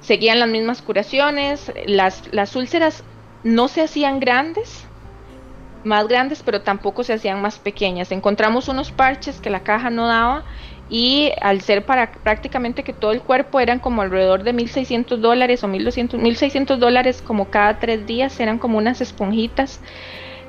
[0.00, 3.04] Seguían las mismas curaciones, las, las úlceras
[3.44, 4.84] no se hacían grandes,
[5.84, 8.10] más grandes, pero tampoco se hacían más pequeñas.
[8.10, 10.44] Encontramos unos parches que la caja no daba
[10.90, 15.62] y al ser para prácticamente que todo el cuerpo eran como alrededor de 1.600 dólares
[15.62, 19.80] o 1.200, 1.600 dólares como cada tres días, eran como unas esponjitas.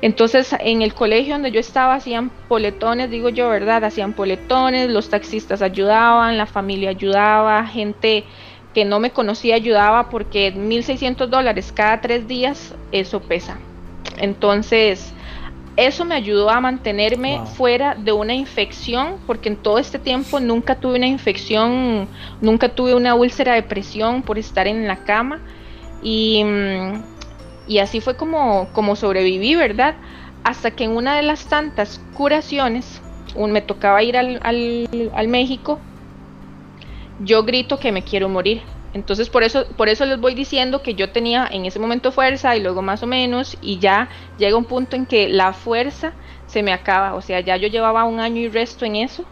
[0.02, 3.84] Entonces, en el colegio donde yo estaba hacían poletones, digo yo, ¿verdad?
[3.84, 8.24] Hacían poletones, los taxistas ayudaban, la familia ayudaba, gente
[8.74, 13.58] que no me conocía ayudaba porque 1.600 dólares cada tres días, eso pesa.
[14.18, 15.12] Entonces,
[15.76, 20.76] eso me ayudó a mantenerme fuera de una infección, porque en todo este tiempo nunca
[20.76, 22.08] tuve una infección,
[22.40, 25.40] nunca tuve una úlcera de presión por estar en la cama.
[26.02, 27.02] Y mm,
[27.70, 29.94] y así fue como, como sobreviví, ¿verdad?
[30.42, 33.00] Hasta que en una de las tantas curaciones,
[33.36, 35.78] un, me tocaba ir al, al, México,
[37.20, 38.62] yo grito que me quiero morir.
[38.92, 42.56] Entonces por eso, por eso les voy diciendo que yo tenía en ese momento fuerza
[42.56, 46.12] y luego más o menos y ya llega un punto en que la fuerza
[46.48, 47.14] se me acaba.
[47.14, 49.24] O sea, ya yo llevaba un año y resto en eso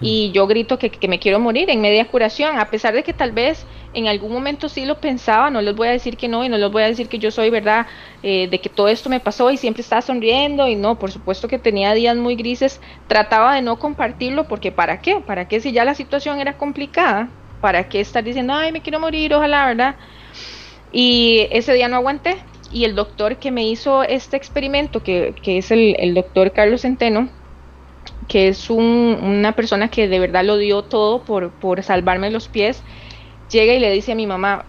[0.00, 3.12] y yo grito que, que, me quiero morir en media curación, a pesar de que
[3.12, 6.44] tal vez en algún momento sí lo pensaba, no les voy a decir que no
[6.44, 7.86] y no les voy a decir que yo soy verdad,
[8.22, 11.48] eh, de que todo esto me pasó y siempre estaba sonriendo y no, por supuesto
[11.48, 15.20] que tenía días muy grises, trataba de no compartirlo porque ¿para qué?
[15.20, 17.30] ¿Para qué si ya la situación era complicada?
[17.60, 19.96] ¿Para qué estar diciendo, ay, me quiero morir, ojalá, verdad?
[20.92, 22.36] Y ese día no aguanté
[22.70, 26.82] y el doctor que me hizo este experimento, que, que es el, el doctor Carlos
[26.82, 27.30] Centeno,
[28.28, 32.84] que es una persona que de verdad lo dio todo por, por salvarme los pies,
[33.50, 34.64] llega y le dice a mi mamá,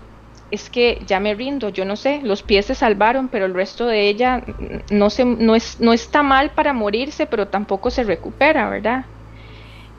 [0.49, 3.85] es que ya me rindo, yo no sé, los pies se salvaron, pero el resto
[3.85, 4.43] de ella
[4.89, 9.05] no, se, no, es, no está mal para morirse, pero tampoco se recupera, ¿verdad?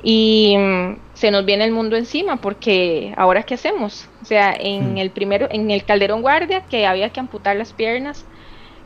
[0.03, 4.09] Y mm, se nos viene el mundo encima, porque ahora qué hacemos?
[4.23, 4.99] O sea, en mm.
[4.99, 8.25] el primero, en el Calderón Guardia, que había que amputar las piernas,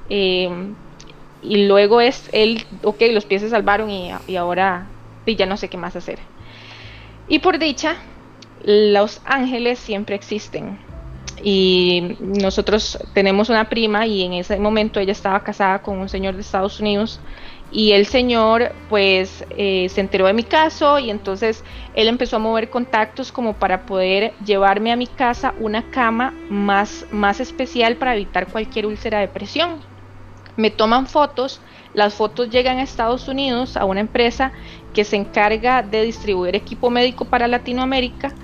[0.08, 0.50] eh,
[1.42, 4.86] y luego es él, ok, los pies se salvaron y, ahora
[5.26, 6.18] ya no sé qué más hacer.
[7.28, 7.96] Y por dicha,
[8.64, 10.78] los ángeles siempre existen.
[11.42, 16.34] Y nosotros tenemos una prima y en ese momento ella estaba casada con un señor
[16.34, 17.20] de Estados Unidos
[17.72, 22.38] y el señor pues eh, se enteró de mi caso y entonces él empezó a
[22.38, 28.14] mover contactos como para poder llevarme a mi casa una cama más, más especial para
[28.14, 29.80] evitar cualquier úlcera de presión.
[30.56, 31.60] Me toman fotos,
[31.94, 34.52] las fotos llegan a Estados Unidos a una empresa
[34.92, 38.34] que se encarga de distribuir equipo médico para Latinoamérica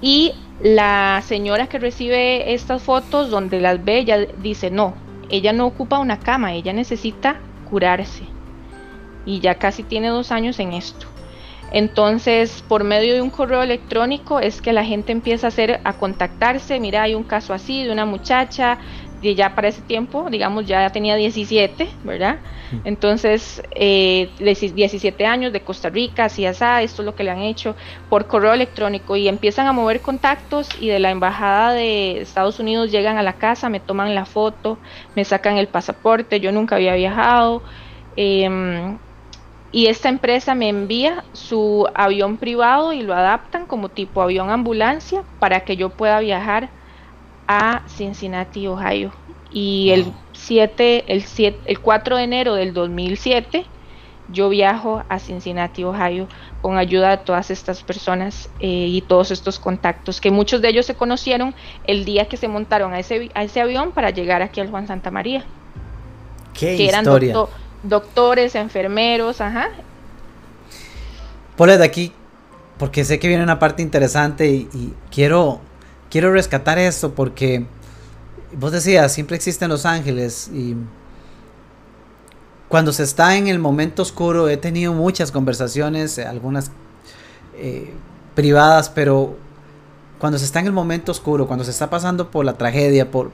[0.00, 4.94] y la señora que recibe estas fotos donde las ve, ella dice, no,
[5.28, 8.24] ella no ocupa una cama, ella necesita curarse
[9.24, 11.06] y ya casi tiene dos años en esto.
[11.72, 15.94] Entonces, por medio de un correo electrónico es que la gente empieza a hacer a
[15.94, 18.78] contactarse, mira, hay un caso así de una muchacha
[19.20, 22.40] y ya para ese tiempo, digamos, ya tenía 17, ¿verdad?
[22.84, 27.40] Entonces, eh, 17 años de Costa Rica, así así, esto es lo que le han
[27.40, 27.76] hecho
[28.08, 32.90] por correo electrónico y empiezan a mover contactos y de la embajada de Estados Unidos
[32.90, 34.80] llegan a la casa, me toman la foto,
[35.14, 37.64] me sacan el pasaporte, yo nunca había viajado.
[38.16, 38.48] Eh,
[39.70, 45.24] y esta empresa me envía su avión privado y lo adaptan como tipo avión ambulancia
[45.38, 46.72] para que yo pueda viajar
[47.46, 49.12] a Cincinnati, Ohio.
[49.52, 53.66] Y el 7, el 7, el 4 de enero del 2007
[54.28, 56.26] yo viajo a Cincinnati, Ohio,
[56.60, 60.84] con ayuda de todas estas personas eh, y todos estos contactos, que muchos de ellos
[60.84, 61.54] se conocieron
[61.86, 64.88] el día que se montaron a ese, a ese avión para llegar aquí al Juan
[64.88, 65.44] Santa María.
[66.54, 67.46] Qué historia
[67.82, 69.70] doctores, enfermeros, ajá.
[71.56, 72.12] De aquí,
[72.78, 75.60] porque sé que viene una parte interesante y, quiero,
[76.10, 77.66] quiero rescatar esto porque
[78.52, 80.76] vos decías, siempre existen los ángeles y
[82.68, 86.70] cuando se está en el momento oscuro, he tenido muchas conversaciones, algunas
[87.56, 87.92] eh,
[88.34, 89.36] privadas, pero
[90.18, 93.30] cuando se está en el momento oscuro, cuando se está pasando por la tragedia, por,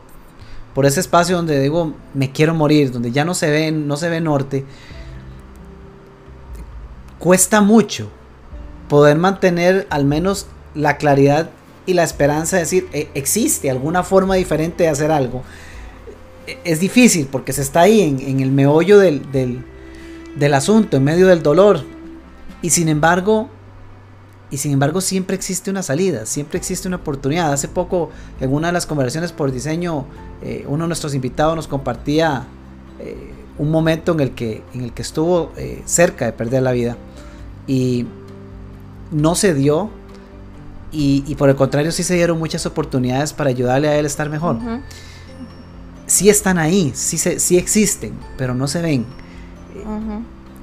[0.75, 4.11] por ese espacio donde digo, me quiero morir, donde ya no se ve, no se
[4.11, 4.65] ve norte,
[7.19, 8.11] cuesta mucho
[8.89, 11.51] poder mantener al menos la claridad
[11.87, 15.43] y la esperanza de decir, e, existe alguna forma diferente de hacer algo.
[16.47, 19.23] E, es difícil porque se está ahí en, el meollo del,
[20.37, 21.85] del asunto, en medio del dolor.
[22.63, 23.49] Y sin embargo,
[24.53, 27.53] y sin embargo siempre existe una salida, siempre existe una oportunidad.
[27.53, 30.05] Hace poco en una de las conversaciones por diseño,
[30.43, 32.45] eh, uno de nuestros invitados nos compartía
[33.01, 36.73] eh, un momento en el que, en el que estuvo eh, cerca de perder la
[36.73, 36.99] vida
[37.67, 38.05] y
[39.11, 39.89] no se dio
[40.93, 44.29] y, por el contrario sí se dieron muchas oportunidades para ayudarle a él a estar
[44.29, 44.59] mejor.
[46.07, 49.07] Sí están ahí, sí, se, sí existen, pero no se ven.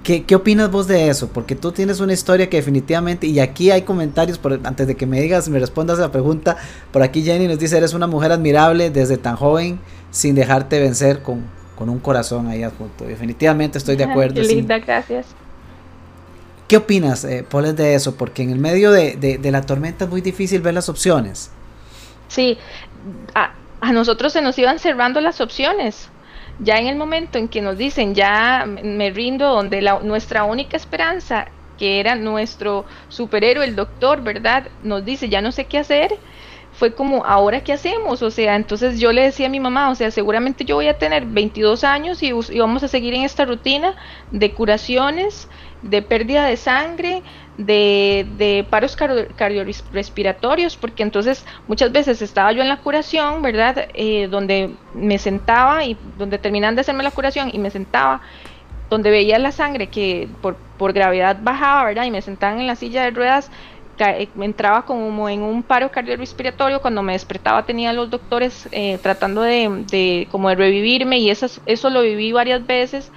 [0.04, 1.28] ¿Qué, opinas vos de eso?
[1.28, 5.06] Porque tú tienes una historia que definitivamente, y aquí hay comentarios, por, antes de que
[5.06, 6.58] me digas, me respondas a la pregunta,
[6.92, 11.22] por aquí Jenny nos dice, eres una mujer admirable desde tan joven, sin dejarte vencer
[11.22, 11.44] con,
[11.78, 13.06] un corazón ahí adjunto.
[13.06, 14.36] Definitivamente estoy de acuerdo.
[14.36, 15.28] Qué linda, gracias.
[16.69, 18.15] ¿Qué opinas, eh, Paul, de eso?
[18.15, 21.51] Porque en el medio de, la tormenta es muy difícil ver las opciones.
[22.29, 22.58] Sí,
[23.36, 26.10] a, a nosotros se nos iban cerrando las opciones
[26.60, 30.77] ya en el momento en que nos dicen ya me rindo, donde la, nuestra única
[30.77, 34.67] esperanza, que era nuestro superhéroe, el doctor, ¿verdad?
[34.84, 36.17] Nos dice ya no sé qué hacer,
[36.73, 38.21] fue como, ¿ahora qué hacemos?
[38.21, 40.97] O sea, entonces yo le decía a mi mamá, o sea, seguramente yo voy a
[40.97, 43.95] tener 22 años y, y vamos a seguir en esta rutina
[44.32, 45.47] de curaciones,
[45.82, 47.24] de pérdida de sangre,
[47.58, 53.88] de, paros cardiorrespiratorios, porque entonces muchas veces estaba yo en la curación, ¿verdad?
[53.94, 58.22] Eh, donde me sentaba y donde terminan de hacerme la curación y me sentaba,
[58.89, 62.06] donde veía la sangre que por, por gravedad bajaba, ¿verdad?
[62.06, 63.52] Y me sentaban en la silla de ruedas,
[64.00, 68.98] eh, me entraba como en un paro cardiorrespiratorio, cuando me despertaba tenía los doctores eh,
[69.02, 73.12] tratando de, de, como de revivirme y eso, eso lo viví varias veces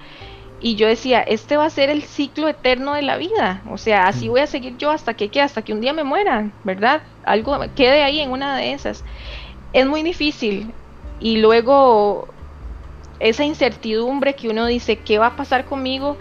[0.62, 4.06] y yo decía, este va a ser el ciclo eterno de la vida, o sea,
[4.06, 4.30] así mm.
[4.30, 7.02] voy a seguir yo hasta que, hasta que un día me muera, ¿verdad?
[7.24, 9.04] Algo quede ahí en una de esas.
[9.72, 10.72] Es muy difícil
[11.18, 12.28] y luego
[13.18, 16.16] esa incertidumbre que uno dice, ¿qué va a pasar conmigo?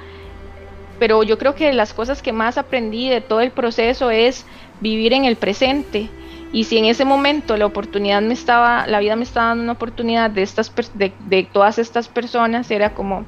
[0.98, 4.46] Pero yo creo que las cosas que más aprendí de todo el proceso es
[4.80, 6.10] vivir en el presente.
[6.54, 9.72] Y si en ese momento la oportunidad me estaba, la vida me estaba dando una
[9.74, 13.26] oportunidad de estas de, de todas estas personas, era como,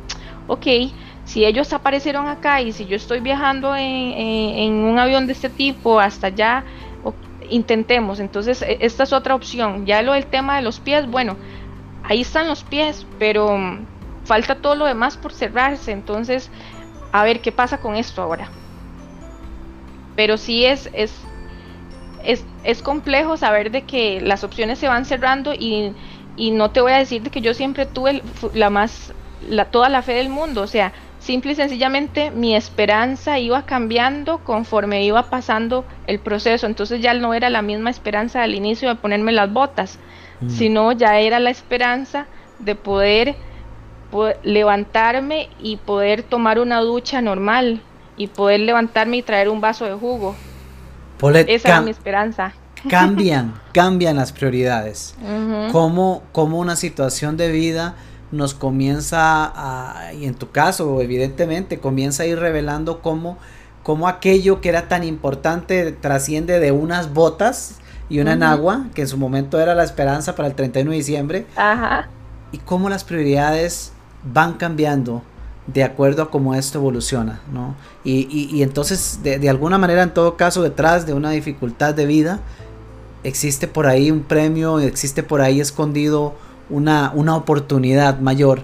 [0.47, 0.67] ok,
[1.25, 5.99] si ellos aparecieron acá y si yo estoy viajando en, un avión de este tipo
[5.99, 6.65] hasta allá,
[7.49, 8.19] intentemos.
[8.19, 9.85] Entonces, e, esta es otra opción.
[9.85, 11.37] Ya lo del tema de los pies, bueno,
[12.03, 13.85] ahí están los pies, pero mm,
[14.25, 15.91] falta todo lo demás por cerrarse.
[15.91, 16.49] Entonces,
[17.11, 18.49] a ver qué pasa con esto ahora.
[20.15, 21.13] Pero sí es, es,
[22.23, 25.95] es, es complejo saber de que las opciones se van cerrando y,
[26.35, 28.21] y no te voy a decir de que yo siempre tuve
[28.53, 29.13] la más,
[29.49, 30.61] la, toda la fe del mundo.
[30.61, 36.67] O sea, simple y sencillamente mi esperanza iba cambiando conforme iba pasando el proceso.
[36.67, 39.99] Entonces ya no era la misma esperanza al inicio de ponerme las botas,
[40.41, 40.49] mm.
[40.49, 42.27] sino ya era la esperanza
[42.59, 43.35] de poder,
[44.43, 47.81] levantarme y poder tomar una ducha normal
[48.15, 50.35] y poder levantarme y traer un vaso de jugo.
[51.47, 52.53] Esa era mi esperanza.
[52.89, 55.15] Cambian, cambian las prioridades.
[55.71, 57.95] como como una situación de vida
[58.33, 63.37] nos comienza a, y en tu caso, evidentemente, comienza a ir revelando cómo,
[63.83, 67.75] cómo aquello que era tan importante trasciende de unas botas
[68.09, 70.97] y una en agua, que en su momento era la esperanza para el 31 de
[70.97, 72.09] diciembre, Ajá.
[72.51, 75.21] y cómo las prioridades van cambiando
[75.67, 77.75] de acuerdo a cómo esto evoluciona, ¿no?
[78.03, 82.05] Y, y, entonces, de, de, alguna manera, en todo caso, detrás de una dificultad de
[82.05, 82.39] vida,
[83.23, 86.33] existe por ahí un premio, existe por ahí escondido
[86.73, 88.61] una, una oportunidad mayor.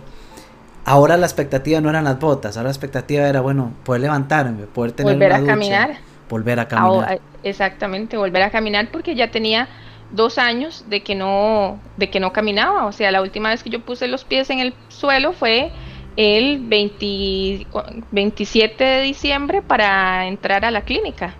[0.86, 4.94] Ahora la expectativa no eran las botas, ahora la expectativa era, bueno, poder levantarme, poder
[4.94, 5.98] tener volver a caminar.
[6.30, 7.20] Volver a caminar.
[7.44, 9.68] exactamente, volver a caminar porque ya tenía
[10.12, 12.86] dos años de que no, de que no caminaba.
[12.86, 15.72] O sea, la última vez que yo puse los pies en el suelo fue
[16.18, 21.36] el 27 de diciembre para entrar a la clínica.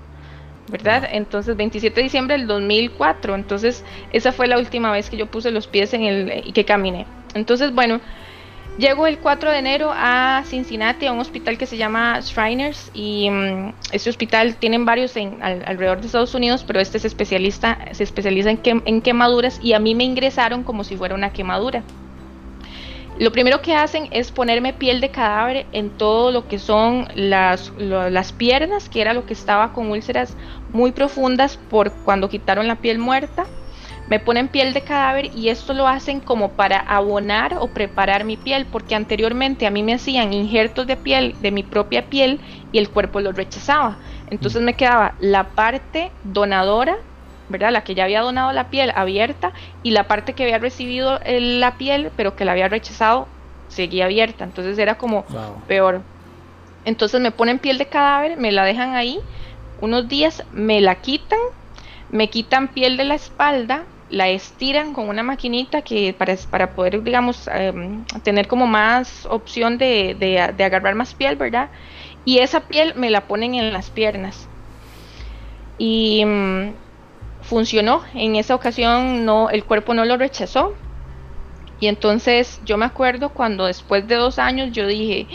[0.70, 1.08] ¿Verdad?
[1.12, 3.36] Entonces, 27 de diciembre del 2004.
[3.36, 6.66] Entonces, esa fue la última vez que yo puse los pies en el y que
[6.66, 7.06] caminé.
[7.34, 8.00] Entonces, bueno,
[8.78, 12.92] llego el 4 de enero a Cincinnati, a un hospital que se llama Shriners.
[12.94, 17.78] Y mm, este hospital tienen varios en, alrededor de Estados Unidos, pero este es especialista,
[17.92, 19.60] se especializa en, en quemaduras.
[19.62, 21.84] Y a mí me ingresaron como si fuera una quemadura.
[23.20, 27.70] Lo primero que hacen es ponerme piel de cadáver en todo lo que son las,
[27.78, 30.38] las piernas, que era lo que estaba con úlceras
[30.72, 33.46] muy profundas por cuando quitaron la piel muerta.
[34.08, 38.38] Me ponen piel de cadáver y esto lo hacen como para abonar o preparar mi
[38.38, 42.40] piel, porque anteriormente a mí me hacían injertos de piel, de mi propia piel,
[42.72, 44.00] y el cuerpo lo rechazaba.
[44.30, 46.96] Entonces me quedaba la parte donadora
[47.50, 47.72] ¿verdad?
[47.72, 49.52] La que ya había donado la piel abierta
[49.84, 53.28] y la parte que había recibido la piel, pero que la había rechazado,
[53.68, 54.44] seguía abierta.
[54.44, 55.26] Entonces era como
[55.68, 56.02] peor.
[56.86, 59.20] Entonces me ponen piel de cadáver, me la dejan ahí
[59.82, 61.40] unos días, me la quitan,
[62.12, 67.04] me quitan piel de la espalda, la estiran con una maquinita que para, para poder,
[67.04, 71.70] digamos, em, tener como más opción de, de agarrar más piel, ¿verdad?
[72.26, 74.48] Y esa piel me la ponen en las piernas.
[75.78, 76.74] Y mm,
[77.50, 78.04] funcionó.
[78.14, 80.74] En esa ocasión no, el cuerpo no lo rechazó.
[81.82, 85.28] Y entonces yo me acuerdo cuando después de dos años yo dije,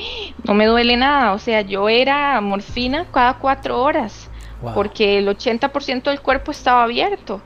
[0.45, 1.33] no me duele nada.
[1.33, 4.31] O sea, yo era morfina cada cuatro horas.
[4.75, 7.43] Porque el 80% del cuerpo estaba abierto.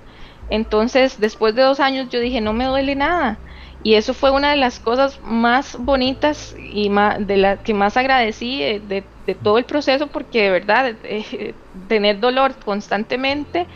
[0.50, 3.38] Entonces, después de dos años yo dije, no me duele nada.
[3.82, 7.96] Y eso fue una de las cosas más bonitas y más, de las que más
[7.96, 9.04] agradecí de,
[9.42, 11.54] todo el proceso, porque de verdad, eh,
[11.88, 13.66] tener dolor constantemente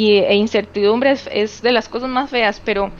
[0.00, 2.90] y, e incertidumbre es, de las cosas más feas, pero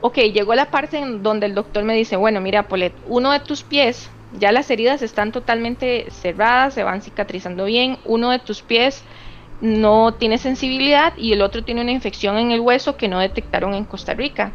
[0.00, 3.38] ok, llegó la parte en donde el doctor me dice, bueno, mira, Polet, uno de
[3.38, 8.60] tus pies, ya las heridas están totalmente cerradas, se van cicatrizando bien, uno de tus
[8.60, 9.04] pies
[9.60, 13.74] no tiene sensibilidad y el otro tiene una infección en el hueso que no detectaron
[13.74, 14.50] en Costa Rica.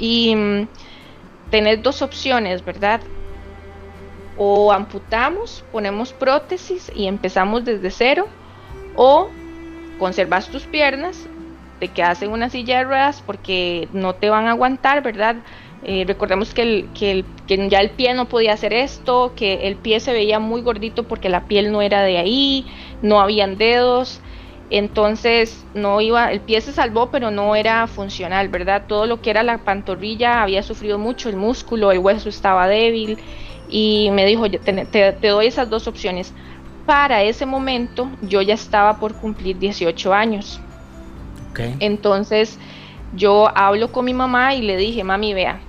[0.00, 0.66] Y mm,
[1.52, 3.00] tener dos opciones, ¿verdad?
[4.36, 8.26] O amputamos, ponemos prótesis y empezamos desde cero,
[8.96, 9.30] o
[9.98, 11.28] conservas tus piernas,
[11.82, 15.36] te quedas en una silla de ruedas porque no te van a aguantar, ¿verdad?
[15.84, 17.24] Eh, recordemos que, el, que,
[17.68, 21.28] ya el pie no podía hacer esto, que el pie se veía muy gordito porque
[21.28, 22.66] la piel no era de ahí,
[23.02, 24.20] no habían dedos,
[24.70, 28.84] entonces no iba, el pie se salvó pero no era funcional, ¿verdad?
[28.86, 33.18] Todo lo que era la pantorrilla había sufrido mucho, el músculo, el hueso estaba débil
[33.68, 36.32] y me dijo, te doy esas dos opciones
[36.86, 40.60] para ese momento yo ya estaba por cumplir 18 años.
[41.80, 42.58] Entonces
[43.14, 45.60] yo hablo con mi mamá y le dije, mami, vea,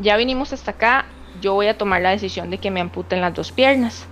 [0.00, 1.06] ya vinimos hasta acá,
[1.40, 4.06] yo voy a tomar la decisión de que me amputen las dos piernas.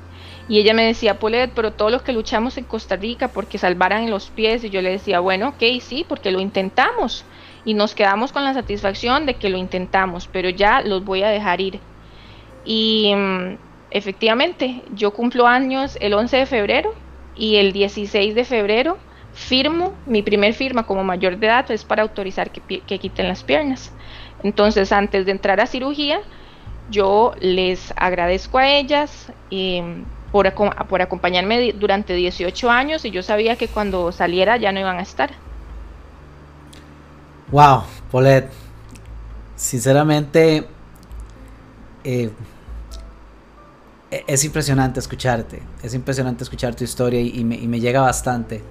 [0.49, 4.11] Y ella me decía, Polet, pero todos los que luchamos en Costa Rica porque salvaran
[4.11, 7.25] los pies, y yo le decía, bueno, ok, sí, porque lo intentamos.
[7.65, 11.29] Y nos quedamos con la satisfacción de que lo intentamos, pero ya los voy a
[11.29, 11.81] dejar ir.
[12.65, 13.57] Y mm,
[13.93, 16.95] efectivamente, yo cumplo años el 11 de febrero
[17.37, 18.99] y el 16 de febrero
[19.33, 23.93] firmo, mi primer firma como mayor de edad es para autorizar que, quiten las piernas.
[24.43, 26.21] Entonces, antes de entrar a cirugía,
[26.91, 33.57] yo les agradezco a ellas em, por, por acompañarme durante 18 años y yo sabía
[33.57, 35.31] que cuando saliera ya no iban a estar.
[37.51, 38.51] Wow, Paulette,
[39.57, 40.67] sinceramente,
[42.05, 42.31] eh,
[44.27, 48.63] es impresionante escucharte, es impresionante escuchar tu historia y, me, y me llega bastante.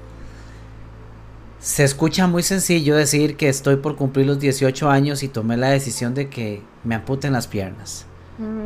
[1.59, 5.69] Se escucha muy sencillo decir que estoy por cumplir los 18 años y tomé la
[5.69, 8.05] decisión de que me amputen las piernas.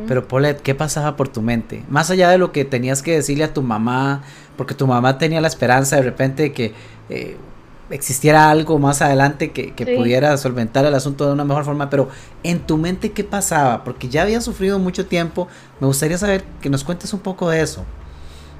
[0.08, 1.84] Pero Paulette, ¿qué pasaba por tu mente?
[1.90, 4.24] Más allá de lo que tenías que decirle a tu mamá,
[4.56, 6.74] porque tu mamá tenía la esperanza de repente de que
[7.10, 7.36] eh,
[7.90, 12.10] existiera algo más adelante que, pudiera solventar el asunto de una mejor forma, pero
[12.44, 13.84] en tu mente, ¿qué pasaba?
[13.84, 15.48] Porque ya había sufrido mucho tiempo,
[15.80, 17.86] me gustaría saber que nos cuentes un poco de eso.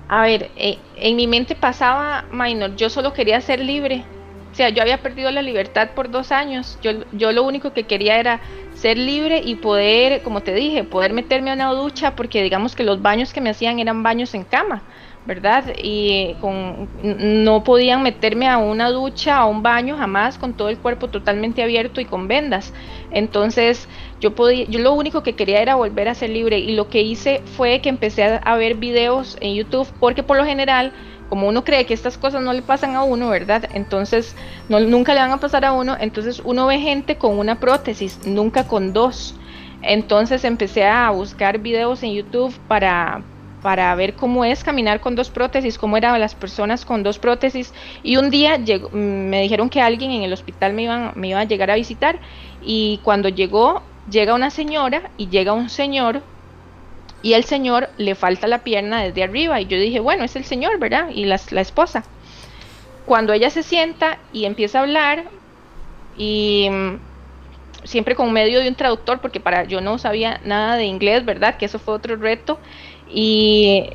[0.08, 4.04] A ver, eh, en mi mente pasaba, Minor, yo solo quería ser libre.
[4.52, 6.78] O sea, yo había perdido la libertad por dos años.
[6.82, 8.40] Yo, yo lo único que quería era
[8.74, 12.84] ser libre y poder, como te dije, poder meterme a una ducha, porque digamos que
[12.84, 14.84] los baños que me hacían eran baños en cama,
[15.26, 15.74] ¿verdad?
[15.82, 20.78] Y con, no podían meterme a una ducha, a un baño, jamás, con todo el
[20.78, 22.74] cuerpo totalmente abierto y con vendas.
[23.12, 23.88] Entonces,
[24.22, 27.02] yo podía, yo lo único que quería era volver a ser libre y lo que
[27.02, 30.94] hice fue que empecé a, ver videos en YouTube, porque por lo general
[31.30, 33.68] como uno cree que estas cosas no le pasan a uno, ¿verdad?
[33.74, 34.36] Entonces,
[34.70, 38.20] no, nunca le van a pasar a uno, entonces uno ve gente con una prótesis,
[38.28, 39.36] nunca con dos.
[39.82, 43.24] Entonces empecé a buscar videos en YouTube para,
[43.66, 47.74] para ver cómo es caminar con dos prótesis, cómo eran las personas con dos prótesis.
[48.04, 51.72] Y un día mm, me dijeron que alguien en el hospital me iba a llegar
[51.72, 52.20] a visitar
[52.62, 56.22] y cuando llegó, llega una señora y llega un señor
[57.24, 60.44] y el señor le falta la pierna desde arriba y yo dije, bueno, es el
[60.44, 61.10] señor, ¿verdad?
[61.10, 62.04] Y la, la esposa.
[63.08, 65.24] Cuando ella se sienta y empieza a hablar
[66.20, 66.98] y mm,
[67.84, 71.58] siempre con medio de un traductor porque para yo no sabía nada de inglés, ¿verdad?
[71.58, 72.60] Que eso fue otro reto
[73.08, 73.90] y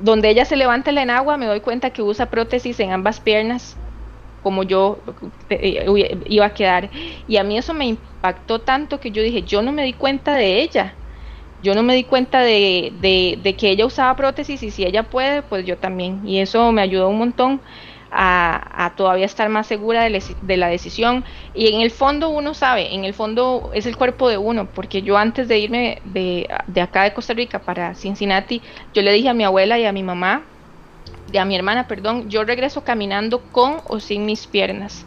[0.00, 3.76] donde ella se levanta en agua me doy cuenta que usa prótesis en ambas piernas
[4.42, 4.98] como yo
[5.48, 5.86] eh,
[6.26, 6.90] iba a quedar.
[7.28, 10.34] Y a mí eso me impactó tanto que yo dije, yo no me di cuenta
[10.34, 10.94] de ella.
[11.62, 15.42] Yo no me di cuenta de, de, que ella usaba prótesis y si ella puede,
[15.42, 16.26] pues yo también.
[16.26, 17.60] Y eso me ayudó un montón
[18.12, 21.24] a, todavía estar más segura de, la decisión.
[21.54, 25.02] Y en el fondo uno sabe, en el fondo es el cuerpo de uno, porque
[25.02, 28.60] yo antes de irme de, de acá de Costa Rica para Cincinnati,
[28.92, 30.42] yo le dije a mi abuela y a mi mamá,
[31.30, 35.06] de a mi hermana, perdón, yo regreso caminando con o sin mis piernas.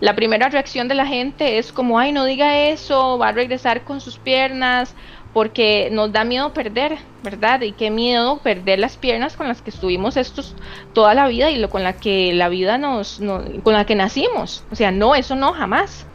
[0.00, 3.82] La primera reacción de la gente es como, ay, no diga eso, va a regresar
[3.82, 4.94] con sus piernas
[5.38, 7.60] porque nos da miedo perder, ¿verdad?
[7.60, 10.56] Y qué miedo perder las piernas con las que estuvimos estos
[10.94, 13.20] toda la vida y lo con la que la vida nos,
[13.62, 14.64] con la que nacimos.
[14.72, 16.06] O sea, no, eso no, jamás.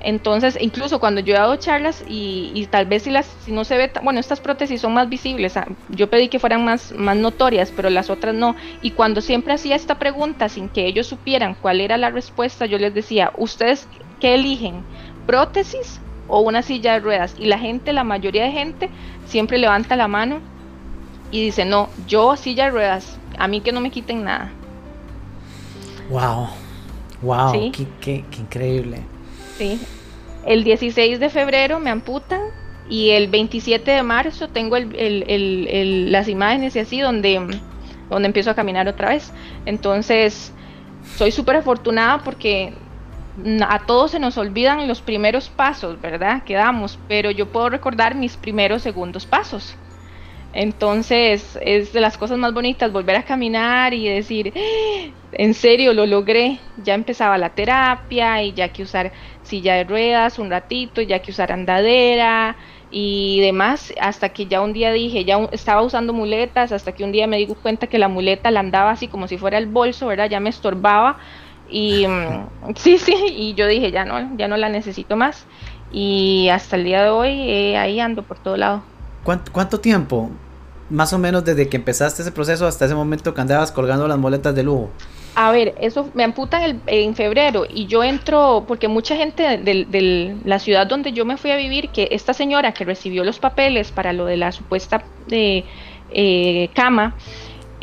[0.00, 3.76] Entonces, incluso cuando yo he dado charlas y, tal vez si las si no se
[3.76, 7.74] ve, bueno, estas prótesis son más visibles, ah, yo pedí que fueran más, más notorias,
[7.76, 8.56] pero las otras no.
[8.80, 12.78] Y cuando siempre hacía esta pregunta sin que ellos supieran cuál era la respuesta, yo
[12.78, 13.86] les decía, ¿ustedes
[14.18, 14.82] qué eligen?
[15.26, 16.00] ¿Prótesis
[16.34, 17.36] o una silla de ruedas.
[17.38, 18.90] Y la gente, la mayoría de gente,
[19.24, 20.40] siempre levanta la mano
[21.30, 24.50] y dice, no, yo silla de ruedas, a mí que no me quiten nada.
[26.10, 26.48] Wow,
[27.22, 27.70] wow,
[28.00, 28.98] qué, increíble.
[29.56, 29.80] Sí,
[30.44, 32.40] el 16 de febrero me amputan
[32.90, 37.60] y el 27 de marzo tengo las imágenes y así donde,
[38.10, 39.32] donde empiezo a caminar otra vez.
[39.66, 40.52] Entonces,
[41.16, 42.74] soy súper afortunada porque
[43.68, 46.44] a todos se nos olvidan los primeros pasos, ¿verdad?
[46.44, 49.78] Que damos, pero yo puedo recordar mis primeros segundos pasos.
[50.52, 54.60] Entonces es de las cosas más bonitas volver a caminar y decir, ¡Ah!
[55.32, 56.60] en serio, lo logré.
[56.76, 59.12] Ya empezaba la terapia y ya que usar
[59.42, 62.56] silla de ruedas un ratito, ya que usar andadera
[62.90, 67.10] y demás, hasta que ya un día dije, ya estaba usando muletas, hasta que un
[67.12, 70.06] día me di cuenta que la muleta la andaba así como si fuera el bolso,
[70.06, 70.30] ¿verdad?
[70.30, 71.18] Ya me estorbaba
[71.68, 72.46] y mm,
[72.76, 75.46] sí, sí, y yo dije, ya no, ya no la necesito más.
[75.92, 78.82] Y hasta el día de hoy eh, ahí ando por todo lado.
[79.22, 80.30] ¿Cuánto, tiempo?
[80.90, 84.18] Más o menos desde que empezaste ese proceso hasta ese momento que andabas colgando las
[84.18, 84.90] moletas de lujo.
[85.36, 90.58] A ver, eso me amputan en febrero y yo entro, porque mucha gente de, la
[90.58, 94.12] ciudad donde yo me fui a vivir, que esta señora que recibió los papeles para
[94.12, 95.64] lo de la supuesta de,
[96.10, 97.14] eh, cama,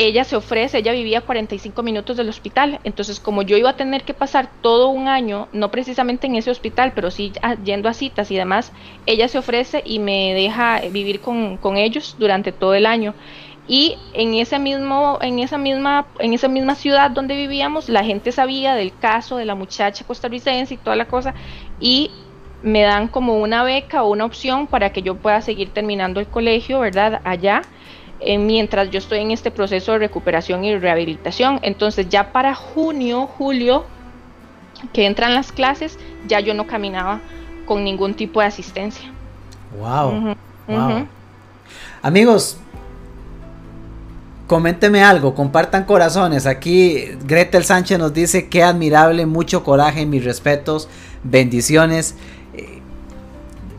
[0.08, 3.76] ella se ofrece, ella vivía a 45 minutos del hospital, entonces como yo iba a
[3.76, 7.34] tener que pasar todo un año, no precisamente en ese hospital, pero sí
[7.64, 8.72] yendo a citas y demás,
[9.06, 13.14] ella se ofrece y me deja vivir con, ellos durante todo el año.
[13.68, 18.32] Y en ese mismo, en esa misma, en esa misma ciudad donde vivíamos, la gente
[18.32, 21.34] sabía del caso de la muchacha costarricense y toda la cosa,
[21.80, 22.12] y
[22.64, 26.28] me dan como una beca o una opción para que yo pueda seguir terminando el
[26.28, 27.22] colegio, ¿verdad?
[27.24, 27.62] Allá
[28.22, 31.60] eh, mientras yo estoy en este proceso de recuperación y rehabilitación.
[31.64, 33.86] Entonces ya para junio, julio,
[34.94, 35.98] que entran las clases,
[36.28, 37.20] ya yo no caminaba
[37.66, 39.12] con ningún tipo de asistencia.
[39.80, 40.36] Wow.
[40.68, 41.08] wow.
[42.02, 42.58] Amigos,
[44.48, 46.46] coménteme algo, compartan corazones.
[46.46, 50.90] Aquí Gretel Sánchez nos dice que admirable, mucho coraje, mis respetos,
[51.24, 52.16] bendiciones.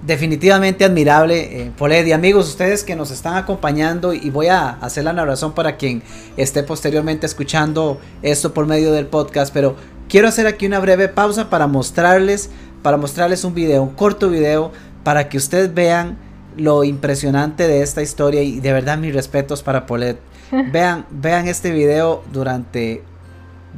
[0.03, 5.13] Definitivamente admirable, eh, Y amigos, ustedes que nos están acompañando y voy a hacer la
[5.13, 6.03] narración para quien
[6.37, 9.77] esté posteriormente escuchando esto por medio del podcast, pero
[10.09, 12.51] quiero hacer aquí una breve pausa para mostrarles,
[12.83, 14.73] para mostrarles un video, un corto video,
[15.05, 16.19] para que ustedes vean
[16.57, 20.19] lo impresionante de esta historia y de verdad mis respetos para Polet.
[20.73, 23.03] Vean, vean este video durante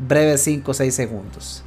[0.09, 1.64] breves 5 o 6 segundos.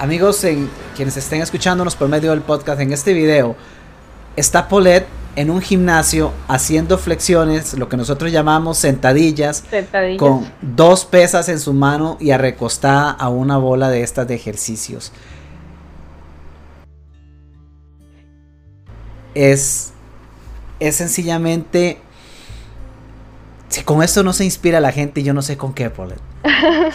[0.00, 3.54] Amigos, en, quienes estén escuchándonos por medio del podcast, en este video
[4.34, 11.04] está Polet en un gimnasio haciendo flexiones, lo que nosotros llamamos sentadillas, sentadillas, con dos
[11.04, 15.12] pesas en su mano y arrecostada a una bola de estas de ejercicios.
[19.34, 19.92] Es,
[20.78, 22.00] es sencillamente
[23.70, 26.20] si con esto no se inspira la gente, yo no sé con qué, Paulette.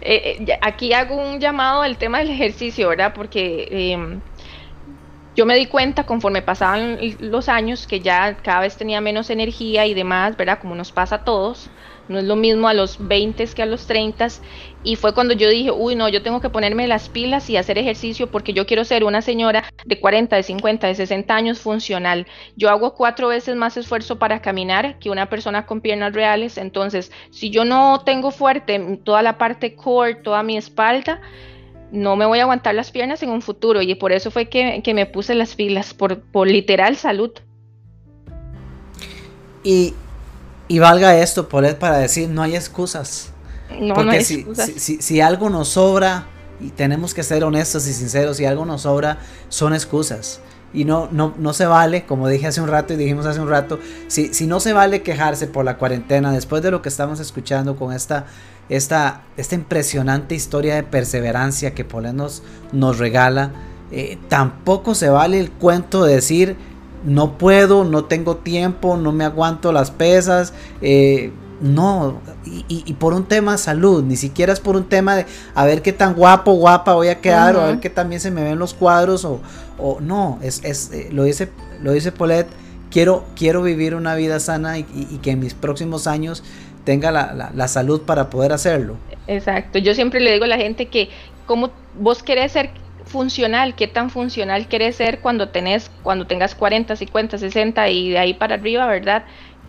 [0.00, 3.12] Eh, eh, aquí hago un llamado al tema del ejercicio, ¿verdad?
[3.14, 4.20] Porque em,
[5.36, 9.86] yo me di cuenta conforme pasaban los años que ya cada vez tenía menos energía
[9.86, 10.58] y demás, ¿verdad?
[10.60, 11.70] Como nos pasa a todos
[12.08, 14.28] no es lo mismo a los 20 que a los 30
[14.84, 17.78] y fue cuando yo dije, uy, no, yo tengo que ponerme las pilas y hacer
[17.78, 22.26] ejercicio porque yo quiero ser una señora de 40, de 50, de 60 años funcional.
[22.56, 27.12] Yo hago cuatro veces más esfuerzo para caminar que una persona con piernas reales, entonces
[27.30, 31.20] si yo no tengo fuerte toda la parte core, toda mi espalda,
[31.90, 34.82] no me voy a aguantar las piernas en un futuro y por eso fue que,
[34.94, 37.32] me puse las pilas, por, por literal salud.
[39.64, 39.94] Y
[40.68, 43.30] y valga esto, Polet, para decir, no hay excusas.
[43.80, 44.70] No, Porque no hay si, excusas.
[44.76, 46.26] Si, si, algo nos sobra,
[46.60, 50.40] y tenemos que ser honestos y sinceros, si algo nos sobra, son excusas.
[50.74, 53.48] Y no, no, no se vale, como dije hace un rato y dijimos hace un
[53.48, 57.20] rato, si, si no se vale quejarse por la cuarentena, después de lo que estamos
[57.20, 58.26] escuchando con esta,
[58.68, 62.42] esta, esta impresionante historia de perseverancia que Polet nos,
[62.72, 63.52] nos regala,
[63.90, 66.56] eh, tampoco se vale el cuento de decir,
[67.04, 70.52] no puedo, no tengo tiempo, no me aguanto las pesas.
[70.80, 72.20] Eh, no,
[72.68, 75.82] y, por un tema de salud, ni siquiera es por un tema de a ver
[75.82, 78.60] qué tan guapo, guapa voy a quedar, o a ver qué también se me ven
[78.60, 79.40] los cuadros, o,
[79.76, 81.48] o no, es, es eh, lo dice,
[81.82, 82.48] lo dice Paulette,
[82.92, 84.84] quiero, quiero vivir una vida sana y,
[85.20, 86.44] que en mis próximos años
[86.84, 88.96] tenga la, la, salud para poder hacerlo.
[89.26, 91.08] Exacto, yo siempre le digo a la gente que
[91.46, 92.70] como vos querés ser
[93.08, 98.18] funcional, qué tan funcional quieres ser cuando tenés, cuando tengas 40, 50, 60 y de
[98.18, 99.24] ahí para arriba, ¿verdad?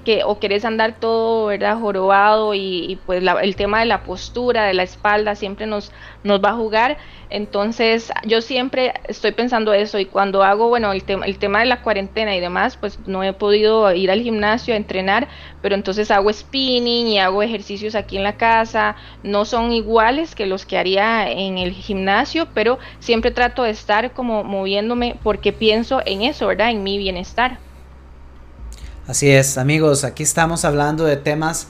[0.10, 1.80] Que, o querés andar todo, ¿verdad?
[1.80, 5.92] Jorobado y, pues el tema de la postura, de la espalda, siempre nos,
[6.24, 6.98] nos va a jugar.
[7.30, 11.84] Entonces, yo siempre estoy pensando eso y cuando hago, bueno, el, el tema de la
[11.84, 15.28] cuarentena y demás, pues no he podido ir al gimnasio a entrenar,
[15.62, 18.96] pero entonces hago spinning y hago ejercicios aquí en la casa.
[19.22, 24.14] No son iguales que los que haría en el gimnasio, pero siempre trato de estar
[24.14, 26.72] como moviéndome porque pienso en eso, ¿verdad?
[26.72, 27.69] En mi bienestar.
[29.10, 31.66] Así es, amigos, aquí estamos hablando de temas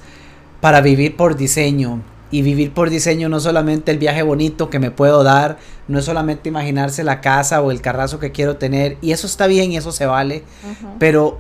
[0.59, 2.01] para vivir por diseño.
[2.31, 6.05] Y vivir por diseño no solamente el viaje bonito que me puedo dar, no es
[6.05, 9.77] solamente imaginarse la casa o el carrazo que quiero tener, y eso está bien y
[9.77, 10.43] eso se vale,
[10.99, 11.39] pero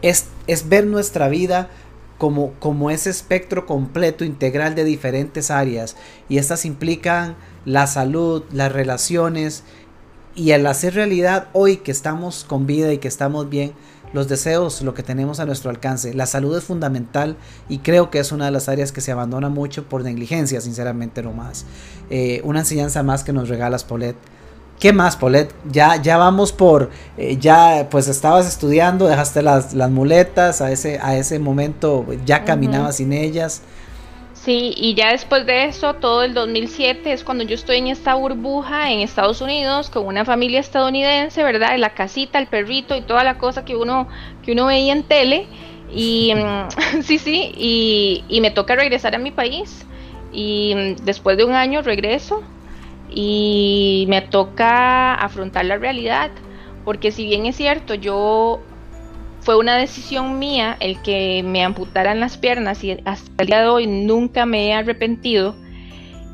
[0.00, 1.68] es, es, ver nuestra vida
[2.16, 5.94] como, como ese espectro completo, integral de diferentes áreas,
[6.26, 7.36] y estas implican
[7.66, 9.62] la salud, las relaciones,
[10.34, 13.74] y el hacer realidad hoy que estamos con vida y que estamos bien,
[14.14, 16.14] los deseos, lo que tenemos a nuestro alcance.
[16.14, 17.36] La salud es fundamental
[17.68, 21.22] y creo que es una de las áreas que se abandona mucho por negligencia, sinceramente
[21.22, 21.66] no más.
[22.08, 24.16] Eh, una enseñanza más que nos regalas, Polet.
[24.78, 25.52] ¿Qué más, Polet?
[25.70, 30.98] Ya, ya vamos por, eh, ya pues estabas estudiando, dejaste las, las, muletas, a ese,
[31.02, 33.62] a ese momento ya caminabas sin ellas.
[34.44, 38.14] Sí, y ya después de eso, todo el 2007 es cuando yo estoy en esta
[38.14, 41.78] burbuja en Estados Unidos con una familia estadounidense, ¿verdad?
[41.78, 44.06] La casita, el perrito y toda la cosa que uno,
[44.42, 45.46] que uno veía en tele.
[45.90, 49.86] Y mm, sí, sí, y, y, me toca regresar a mi país.
[50.30, 52.42] Y mm, después de un año regreso
[53.10, 56.30] y me toca afrontar la realidad.
[56.84, 58.60] Porque si bien es cierto, yo
[59.44, 63.68] fue una decisión mía el que me amputaran las piernas y hasta el día de
[63.68, 65.54] hoy nunca me he arrepentido.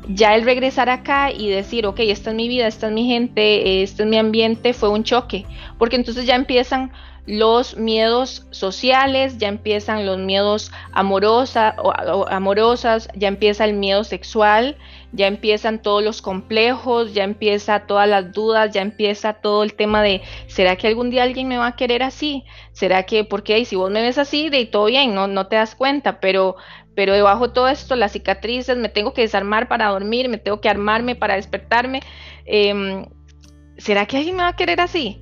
[0.07, 3.83] Ya el regresar acá y decir, ok, esta es mi vida, esta es mi gente,
[3.83, 5.45] este es mi ambiente, fue un choque,
[5.77, 6.91] porque entonces ya empiezan
[7.27, 11.91] los miedos sociales, ya empiezan los miedos amorosa, o,
[12.29, 14.77] amorosas, ya empieza el miedo sexual,
[15.13, 20.01] ya empiezan todos los complejos, ya empieza todas las dudas, ya empieza todo el tema
[20.01, 22.43] de, ¿será que algún día alguien me va a querer así?
[22.71, 25.75] ¿Será que, porque si vos me ves así, de todo bien, no, no te das
[25.75, 26.55] cuenta, pero,
[26.95, 30.61] pero debajo de todo esto, las cicatrices, me tengo que desarmar para dormir, me tengo
[30.61, 32.01] que armarme para despertarme.
[32.45, 33.05] Em,
[33.77, 35.21] ¿Será que alguien me va a querer así?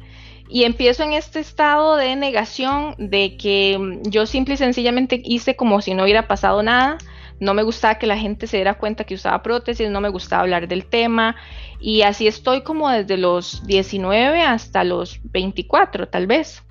[0.50, 5.80] Y empiezo en este estado de negación de que yo simple y sencillamente hice como
[5.82, 6.98] si no hubiera pasado nada.
[7.40, 10.42] No me gustaba que la gente se diera cuenta que usaba prótesis, no me gustaba
[10.42, 11.36] hablar del tema.
[11.80, 16.64] Y así estoy como desde los 19 hasta los 24 tal vez.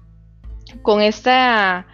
[0.82, 1.86] Con esta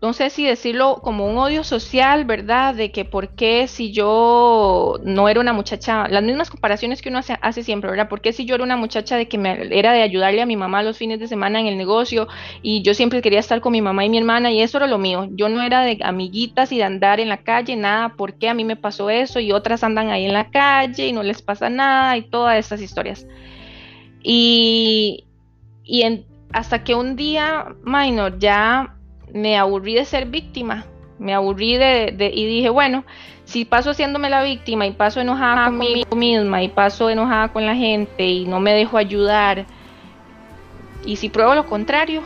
[0.00, 2.72] no sé si decirlo como un odio social, ¿verdad?
[2.72, 7.18] De que por qué si yo no era una muchacha, las mismas comparaciones que uno
[7.18, 8.08] hace, siempre, ¿verdad?
[8.08, 10.54] ¿Por qué si yo era una muchacha de que me era de ayudarle a mi
[10.56, 12.28] mamá los fines de semana en el negocio
[12.62, 14.98] y yo siempre quería estar con mi mamá y mi hermana y eso era lo
[14.98, 15.28] mío?
[15.32, 18.54] Yo no era de amiguitas y de andar en la calle, nada, ¿por qué a
[18.54, 19.40] mí me pasó eso?
[19.40, 22.80] Y otras andan ahí en la calle y no les pasa nada y todas estas
[22.80, 23.26] historias.
[24.22, 25.24] Y,
[25.82, 28.94] y hasta que un día, minor, ya
[29.32, 30.86] me aburrí de ser víctima,
[31.18, 33.04] me aburrí de, y dije, bueno,
[33.44, 37.74] si paso haciéndome la víctima y paso enojada conmigo misma y paso enojada con la
[37.74, 39.66] gente y no me dejo ayudar,
[41.04, 42.22] y si pruebo lo contrario,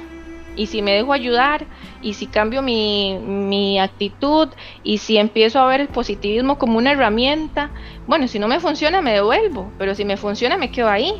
[0.56, 1.64] y si me dejo ayudar,
[2.02, 4.48] y si cambio mi, mi actitud,
[4.82, 7.70] y si empiezo a ver el positivismo como una herramienta,
[8.06, 11.12] bueno, si no me funciona me devuelvo, pero si me funciona me quedo ahí.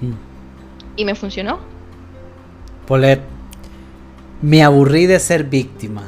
[0.00, 0.12] Mm.
[0.96, 1.58] Y me funcionó.
[2.86, 3.20] Polet,
[4.42, 6.02] me aburrí de ser víctima.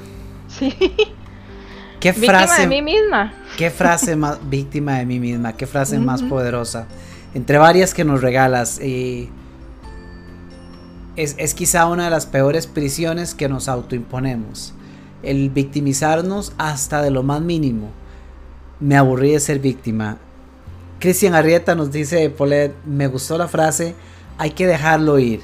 [0.49, 0.74] Sí.
[2.01, 2.31] ¿Qué frase?
[2.31, 3.35] Víctima de mí misma.
[3.59, 5.53] ¿Qué frase más víctima de mí misma?
[5.55, 6.87] ¿Qué frase más poderosa?
[7.35, 8.78] Entre varias que nos regalas.
[8.81, 9.31] es,
[11.16, 14.72] es quizá una de las peores prisiones que nos autoimponemos.
[15.22, 17.91] El victimizarnos hasta de lo más mínimo.
[18.81, 20.16] Me aburrí de ser víctima.
[21.01, 23.95] Cristian Arrieta nos dice, Polet, me gustó la frase,
[24.39, 25.41] hay que dejarlo ir.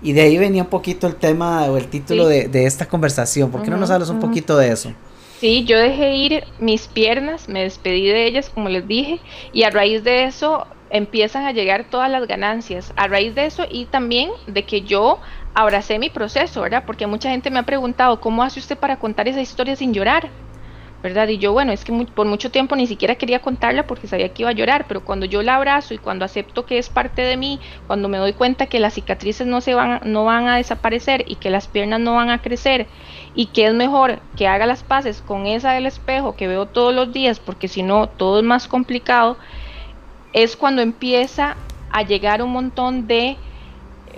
[0.00, 3.50] Y de ahí venía un poquito el tema o el título de, esta conversación.
[3.50, 4.92] ¿Por qué no nos hablas un poquito de eso?
[5.40, 9.20] Sí, yo dejé ir mis piernas, me despedí de ellas, como les dije,
[9.52, 12.92] y a raíz de eso empiezan a llegar todas las ganancias.
[12.96, 15.18] A raíz de eso y también de que yo
[15.54, 16.84] abracé mi proceso, ¿verdad?
[16.86, 20.28] Porque mucha gente me ha preguntado, ¿cómo hace usted para contar esa historia sin llorar?
[21.02, 21.28] ¿Verdad?
[21.28, 24.42] Y yo, bueno, es que por mucho tiempo ni siquiera quería contarla porque sabía que
[24.42, 27.36] iba a llorar, pero cuando yo la abrazo y cuando acepto que es parte de
[27.36, 31.24] mí, cuando me doy cuenta que las cicatrices no, se van, no van a desaparecer
[31.28, 32.88] y que las piernas no van a crecer
[33.34, 36.94] y que es mejor que haga las paces con esa del espejo que veo todos
[36.94, 39.38] los días, porque si no, todo es más complicado,
[40.32, 41.56] es cuando empieza
[41.90, 43.36] a llegar un montón de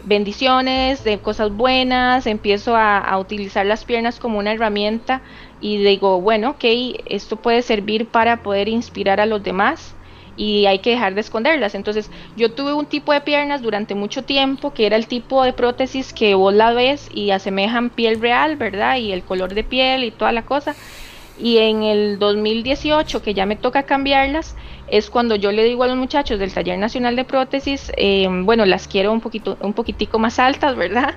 [0.04, 5.22] bendiciones, de cosas buenas, empiezo a, utilizar las piernas como una herramienta
[5.60, 6.64] y digo, bueno, ok,
[7.06, 9.94] esto puede servir para poder inspirar a los demás
[10.36, 11.74] y hay que dejar de esconderlas.
[11.74, 15.52] Entonces, yo tuve un tipo de piernas durante mucho tiempo que era el tipo de
[15.52, 18.96] prótesis que vos la ves y asemejan piel real, ¿verdad?
[18.96, 20.74] Y el color de piel y toda la cosa.
[21.38, 24.56] Y en el 2018, que ya me toca cambiarlas,
[24.90, 28.66] es cuando yo le digo a los muchachos del Taller Nacional de Prótesis, eh, bueno,
[28.66, 31.14] las quiero un poquito, un poquitico más altas, ¿verdad?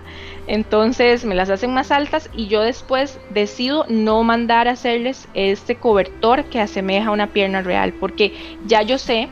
[0.48, 5.76] Entonces me las hacen más altas y yo después decido no mandar a hacerles este
[5.76, 8.34] cobertor que asemeja a una pierna real, porque
[8.66, 9.30] ya yo sé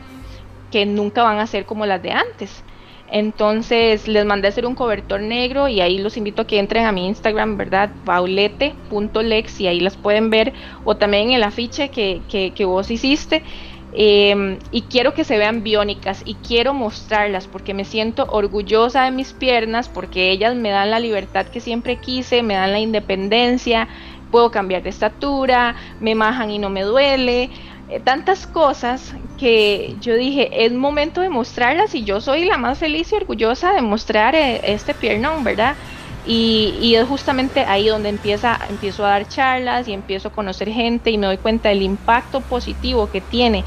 [0.72, 2.64] que nunca van a ser como las de antes.
[3.12, 6.86] Entonces les mandé a hacer un cobertor negro y ahí los invito a que entren
[6.86, 7.90] a mi Instagram, ¿verdad?
[8.06, 10.54] paulete.lex y ahí las pueden ver.
[10.84, 13.42] O también en el afiche que, que, vos hiciste.
[13.94, 19.10] Em, y quiero que se vean biónicas y quiero mostrarlas porque me siento orgullosa de
[19.10, 23.88] mis piernas porque ellas me dan la libertad que siempre quise, me dan la independencia,
[24.30, 27.50] puedo cambiar de estatura, me majan y no me duele.
[27.86, 32.78] Eh, tantas cosas que yo dije, es momento de mostrarlas y yo soy la más
[32.78, 35.76] feliz y orgullosa de mostrar eh, este piernón, ¿verdad?
[36.24, 41.10] Y, es justamente ahí donde empieza, empiezo a dar charlas y empiezo a conocer gente
[41.10, 43.64] y me doy cuenta del impacto positivo que tiene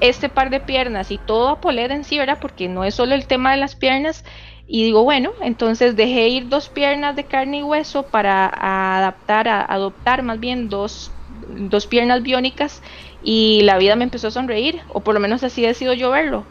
[0.00, 2.38] este par de piernas y todo Apolet en sí, ¿verdad?
[2.40, 4.24] Porque no es solo el tema de las piernas.
[4.68, 9.64] Y digo, bueno, entonces dejé ir dos piernas de carne y hueso para adaptar, a,
[9.64, 11.12] adoptar más bien dos,
[11.48, 12.82] dos piernas biónicas
[13.22, 16.10] y la vida me empezó a sonreír, o por lo menos así he sido yo
[16.10, 16.44] verlo.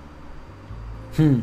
[1.17, 1.39] Hmm.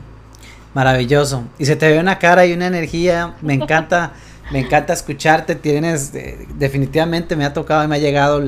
[0.74, 1.44] Maravilloso.
[1.58, 4.12] Y se te ve una cara y una energía, me encanta,
[4.50, 6.12] me encanta escucharte, tienes,
[6.58, 8.42] definitivamente me ha tocado y me ha llegado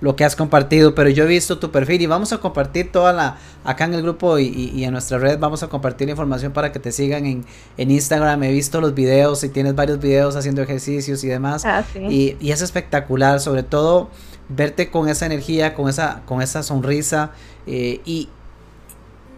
[0.00, 3.12] lo que has compartido, pero yo he visto tu perfil y vamos a compartir toda
[3.12, 6.70] la, acá en el grupo y, en nuestra red vamos a compartir la información para
[6.70, 7.44] que te sigan en,
[7.90, 12.36] Instagram, he visto los videos y tienes varios videos haciendo ejercicios y demás, ah, y,
[12.40, 14.10] y es espectacular, sobre todo
[14.48, 17.32] verte con esa energía, con esa, con esa sonrisa
[17.66, 18.28] eh, y,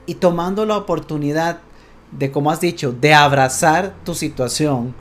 [0.06, 1.60] y tomando la oportunidad
[2.12, 4.94] de, como has dicho, de abrazar tu situación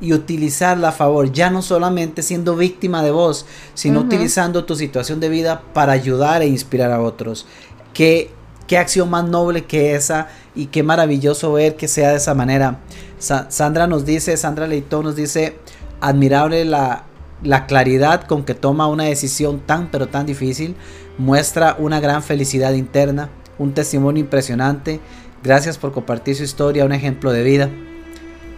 [0.00, 5.20] y utilizarla a favor, ya no solamente siendo víctima de vos, sino utilizando tu situación
[5.20, 7.46] de vida para ayudar e inspirar a otros.
[7.94, 8.30] ¿Qué,
[8.66, 12.80] qué acción más noble que esa y qué maravilloso ver que sea de esa manera.
[13.18, 15.58] Sandra nos dice, Sandra Leitón nos dice,
[16.00, 17.04] admirable la,
[17.42, 20.76] la claridad con que toma una decisión tan pero tan difícil,
[21.18, 25.00] muestra una gran felicidad interna, un testimonio impresionante.
[25.44, 27.68] Gracias por compartir su historia, un ejemplo de vida.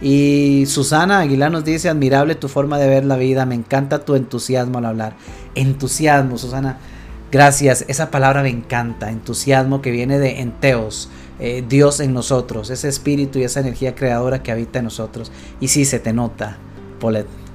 [0.01, 4.15] Y Susana Aguilar nos dice, admirable tu forma de ver la vida, me encanta tu
[4.15, 5.17] entusiasmo al hablar.
[5.53, 6.77] Entusiasmo, Susana.
[7.29, 11.09] Gracias, esa palabra me encanta, entusiasmo que viene de enteos,
[11.39, 15.29] eh, Dios en nosotros, ese espíritu y esa energía creadora que habita en nosotros.
[15.59, 16.57] Y sí, se te nota,
[17.01, 17.46] Paulette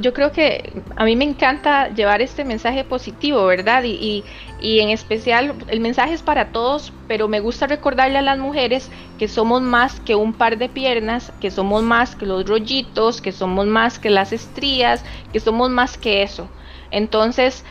[0.00, 3.84] yo creo que a mí me encanta llevar este mensaje positivo, ¿verdad?
[3.84, 4.24] Y,
[4.60, 8.90] y, en especial el mensaje es para todos, pero me gusta recordarle a las mujeres
[9.18, 13.32] que somos más que un par de piernas, que somos más que los rollitos, que
[13.32, 16.48] somos más que las estrías, que somos más que eso.
[16.90, 17.64] Entonces,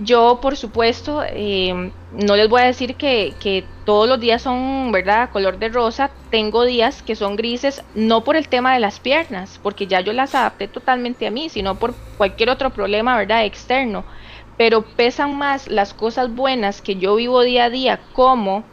[0.00, 5.30] yo, por supuesto, em, no les voy a decir que, todos los días son, ¿verdad?,
[5.30, 6.10] color de rosa.
[6.30, 10.12] Tengo días que son grises, no por el tema de las piernas, porque ya yo
[10.14, 14.04] las adapté totalmente a mí, sino por cualquier otro problema, ¿verdad?, externo.
[14.56, 18.64] Pero pesan más las cosas buenas que yo vivo día a día, como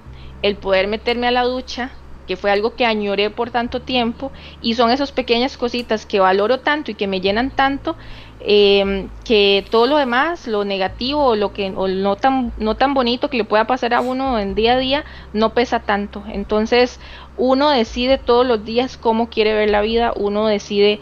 [0.41, 1.91] el poder meterme a la ducha,
[2.27, 6.61] que fue algo que añoré por tanto tiempo, y son esas pequeñas cositas que valoro
[6.61, 7.97] tanto y que me llenan tanto,
[8.43, 13.29] eh, que todo lo demás, lo negativo o lo que no tan no tan bonito
[13.29, 16.23] que le pueda pasar a uno en día a día, no pesa tanto.
[16.27, 16.99] Entonces,
[17.35, 21.01] uno decide todos los días cómo quiere ver la vida, uno decide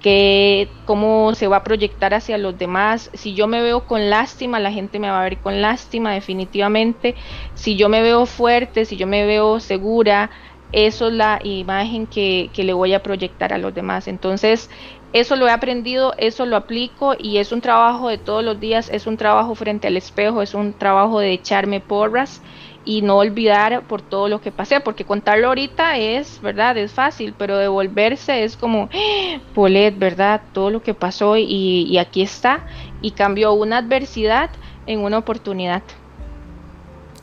[0.00, 3.10] que cómo se va a proyectar hacia los demás.
[3.14, 7.16] Si yo me veo con lástima, la gente me va a ver con lástima definitivamente.
[7.54, 10.30] Si yo me veo fuerte, si yo me veo segura,
[10.72, 14.08] eso es la imagen que, que le voy a proyectar a los demás.
[14.08, 14.70] Entonces,
[15.12, 18.88] eso lo he aprendido, eso lo aplico y es un trabajo de todos los días,
[18.92, 22.40] es un trabajo frente al espejo, es un trabajo de echarme porras
[22.84, 26.78] y no olvidar por todo lo que pasé, porque contarlo ahorita es, ¿verdad?
[26.78, 29.40] Es fácil, pero devolverse es como, ¡Ah!
[29.54, 30.40] Polet, ¿verdad?
[30.52, 32.60] Todo lo que pasó y, aquí está
[33.02, 34.50] y cambió una adversidad
[34.86, 35.82] en una oportunidad.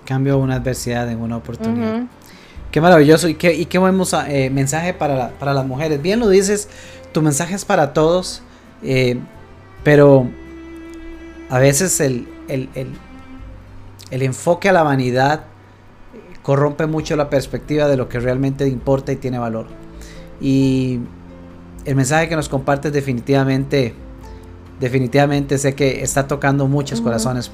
[0.06, 2.04] Cambió una adversidad en una oportunidad.
[2.72, 6.02] Qué maravilloso y qué, y qué buen eh, mensaje para, para las mujeres.
[6.02, 6.70] Bien lo dices
[7.18, 8.44] tu mensaje es para todos,
[8.84, 9.18] eh,
[9.84, 10.28] pero
[11.50, 12.68] a veces el, el,
[14.12, 15.46] enfoque a la vanidad
[16.44, 19.66] corrompe mucho la perspectiva de lo que realmente importa y tiene valor.
[20.40, 21.00] Y
[21.86, 23.96] el mensaje que nos compartes definitivamente,
[24.80, 27.50] definitivamente sé que está tocando muchos corazones,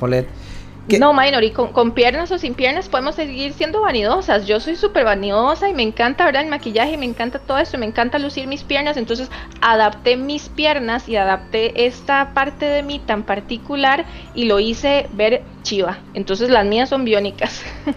[1.00, 4.46] No, Minor, y con, piernas o sin piernas podemos seguir siendo vanidosas.
[4.46, 6.44] Yo soy súper vanidosa y me encanta, ¿verdad?
[6.44, 8.98] El maquillaje, me encanta todo eso, me encanta lucir mis piernas.
[8.98, 9.30] Entonces
[9.62, 14.06] adapté mis piernas y adapté esta parte de mí tan particular
[14.36, 16.00] y lo hice ver chiva.
[16.14, 17.62] Entonces las mías son biónicas.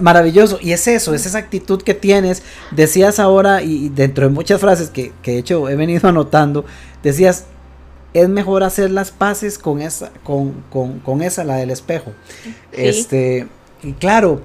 [0.00, 2.44] Maravilloso, y es eso, es esa actitud que tienes.
[2.70, 6.64] Decías ahora, y dentro de muchas frases que, que de hecho he venido anotando,
[7.02, 7.46] decías,
[8.14, 12.12] es mejor hacer las paces con esa, con, con, con esa, la del espejo.
[12.72, 13.46] Este,
[13.82, 14.42] y claro,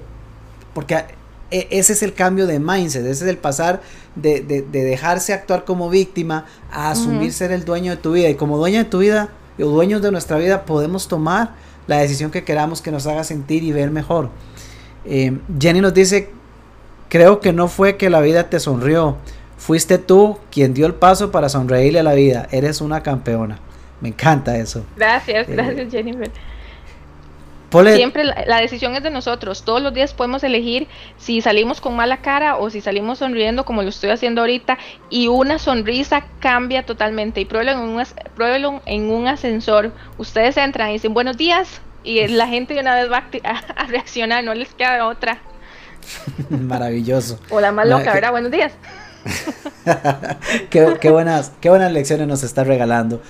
[0.74, 1.04] porque
[1.50, 3.80] e, ese es el cambio de mindset, ese es el pasar
[4.14, 8.28] de, de, dejarse actuar como víctima a asumir ser el dueño de tu vida.
[8.28, 11.54] Y como dueño de tu vida, o dueños de nuestra vida, podemos tomar
[11.86, 14.30] la decisión que queramos que nos haga sentir y ver mejor.
[15.04, 16.30] Eh, Jenny nos dice,
[17.08, 19.16] creo que no fue que la vida te sonrió,
[19.56, 22.48] Fuiste tú quien dio el paso para sonreírle a la vida.
[22.50, 23.58] Eres una campeona.
[24.00, 24.84] Me encanta eso.
[24.96, 26.30] Gracias, eh, gracias Jennifer.
[27.70, 29.64] Siempre la, decisión es de nosotros.
[29.64, 30.86] Todos los días podemos elegir
[31.18, 34.78] si salimos con mala cara o si salimos sonriendo como lo estoy haciendo ahorita.
[35.10, 37.40] Y una sonrisa cambia totalmente.
[37.40, 39.92] Y pruébelo en un, en un ascensor.
[40.16, 43.24] Ustedes entran y dicen buenos días y la gente de una vez va
[43.76, 44.44] a, reaccionar.
[44.44, 45.38] No les queda otra.
[46.48, 47.40] Maravilloso.
[47.50, 48.30] O la más loca, ¿verdad?
[48.30, 48.72] Buenos días.
[50.70, 53.20] qué, buenas, qué buenas lecciones nos está regalando.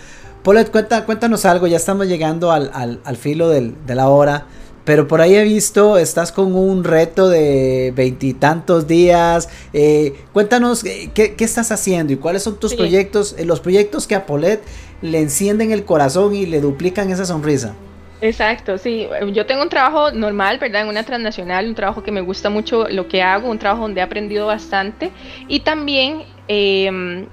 [0.43, 4.47] Paulette, cuenta, cuéntanos algo, ya estamos llegando al, filo de la hora,
[4.87, 9.49] pero por ahí he visto, estás con un reto de veintitantos días.
[9.73, 14.15] Eh, cuéntanos eh, ¿qué, estás haciendo y cuáles son tus proyectos, eh, los proyectos que
[14.15, 14.63] a Polet
[15.03, 17.75] le encienden el corazón y le duplican esa sonrisa.
[18.21, 19.07] Exacto, sí.
[19.33, 20.83] Yo tengo un trabajo normal, ¿verdad?
[20.83, 24.01] En una transnacional, un trabajo que me gusta mucho lo que hago, un trabajo donde
[24.01, 25.13] he aprendido bastante.
[25.47, 27.29] Y también eh,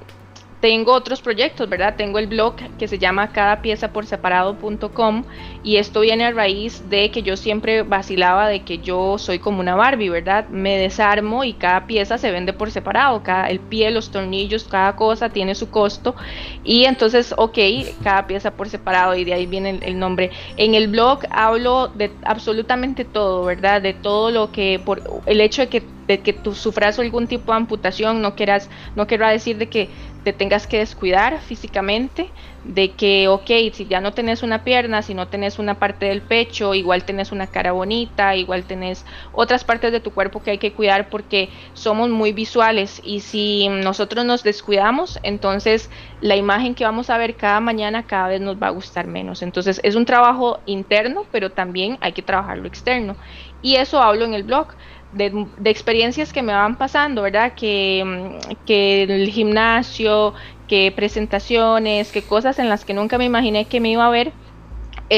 [0.64, 1.96] tengo otros proyectos, ¿verdad?
[1.98, 5.26] Tengo el blog que se llama cada pieza por separado.com
[5.62, 9.60] y esto viene a raíz de que yo siempre vacilaba de que yo soy como
[9.60, 10.48] una Barbie, ¿verdad?
[10.48, 14.96] Me desarmo y cada pieza se vende por separado, cada, el pie, los tornillos, cada
[14.96, 16.16] cosa tiene su costo
[16.64, 17.58] y entonces, ok,
[18.02, 20.32] cada pieza por separado y de ahí viene el, nombre.
[20.56, 23.82] En el blog hablo de absolutamente todo, ¿verdad?
[23.82, 27.52] De todo lo que, por el hecho de que, de que tú sufras algún tipo
[27.52, 29.90] de amputación, no quieras, no quiero decir de que
[30.24, 32.32] te tengas que descuidar físicamente,
[32.64, 36.22] de que, ok, si ya no tenés una pierna, si no tenés una parte del
[36.22, 40.58] pecho, igual tenés una cara bonita, igual tenés otras partes de tu cuerpo que hay
[40.58, 45.90] que cuidar porque somos muy visuales y si nosotros nos descuidamos, entonces
[46.22, 49.42] la imagen que vamos a ver cada mañana cada vez nos va a gustar menos.
[49.42, 53.18] Entonces es un trabajo interno, pero también hay que trabajarlo externo.
[53.62, 54.68] Y eso hablo en el blog
[55.14, 57.54] de, experiencias que me van pasando, ¿verdad?
[57.56, 60.34] Que, mm, que el gimnasio,
[60.68, 64.34] que presentaciones, que cosas en las que nunca me imaginé que me iba a ver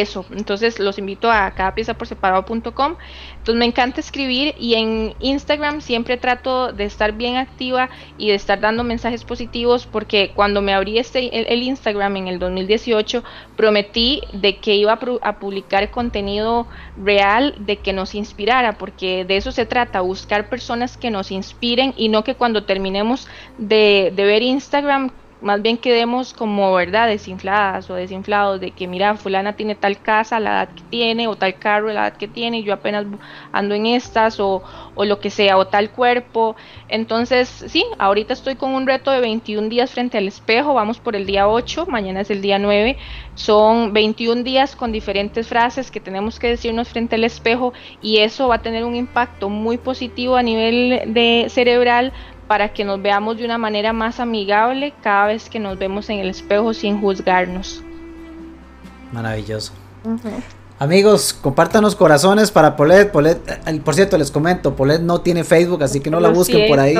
[0.02, 0.26] eso.
[0.32, 2.96] Entonces los invito a cada pieza por separado.com.
[3.38, 8.36] Entonces me encanta escribir y en Instagram siempre trato de estar bien activa y de
[8.36, 13.24] estar dando mensajes positivos porque cuando me abrí este el, Instagram en el 2018
[13.56, 16.68] prometí de que iba a, publicar contenido
[16.98, 21.94] real de que nos inspirara porque de eso se trata, buscar personas que nos inspiren
[21.98, 23.28] y no que cuando terminemos
[23.58, 25.12] de, de ver Instagram
[25.46, 30.40] más bien quedemos como, ¿verdad?, desinfladas o desinflados de que, mira, fulana tiene tal casa,
[30.40, 33.06] la edad que tiene, o tal carro, la edad que tiene, y yo apenas
[33.52, 34.64] ando en estas, o,
[34.96, 36.56] o lo que sea, o tal cuerpo.
[36.88, 41.16] Entonces, sí, ahorita estoy con un reto de 21 días frente al espejo, vamos por
[41.16, 42.98] el día 8, mañana es el día 9,
[43.36, 48.48] son 21 días con diferentes frases que tenemos que decirnos frente al espejo, y eso
[48.48, 52.14] va a tener un impacto muy positivo a nivel de cerebral
[52.48, 56.20] para que nos veamos de una manera más amigable cada vez que nos vemos en
[56.20, 57.84] el espejo sin juzgarnos.
[59.12, 59.74] Maravilloso.
[60.78, 63.10] Amigos, compártanos corazones para Polet.
[63.10, 66.68] Polet, eh, por cierto, les comento, Polet no tiene Facebook, así que no la busquen
[66.68, 66.96] por ahí.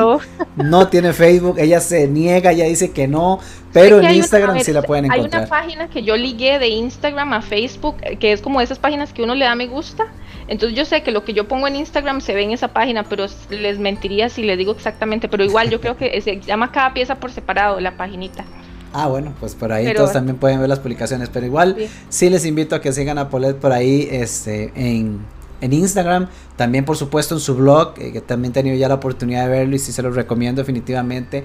[0.56, 3.40] No tiene Facebook, ella se niega, ella dice que no,
[3.74, 5.42] pero en Instagram sí la pueden encontrar.
[5.42, 9.12] Hay una página que yo ligué de Instagram a Facebook, que es como esas páginas
[9.12, 10.06] que uno le da me gusta.
[10.48, 13.04] Entonces yo sé que lo que yo pongo en Instagram se ve en esa página,
[13.04, 16.94] pero les mentiría si les digo exactamente, pero igual yo creo que se llama cada
[16.94, 18.46] pieza por separado la paginita.
[18.94, 21.76] Ah, bueno, pues por ahí todos también pueden ver las publicaciones, pero igual
[22.08, 22.30] sí.
[22.30, 25.20] les invito a que sigan a Polet por ahí este, en,
[25.62, 29.46] Instagram, también por supuesto en su blog, eh, que también he tenido ya la oportunidad
[29.46, 31.44] de verlo y sí se los recomiendo definitivamente.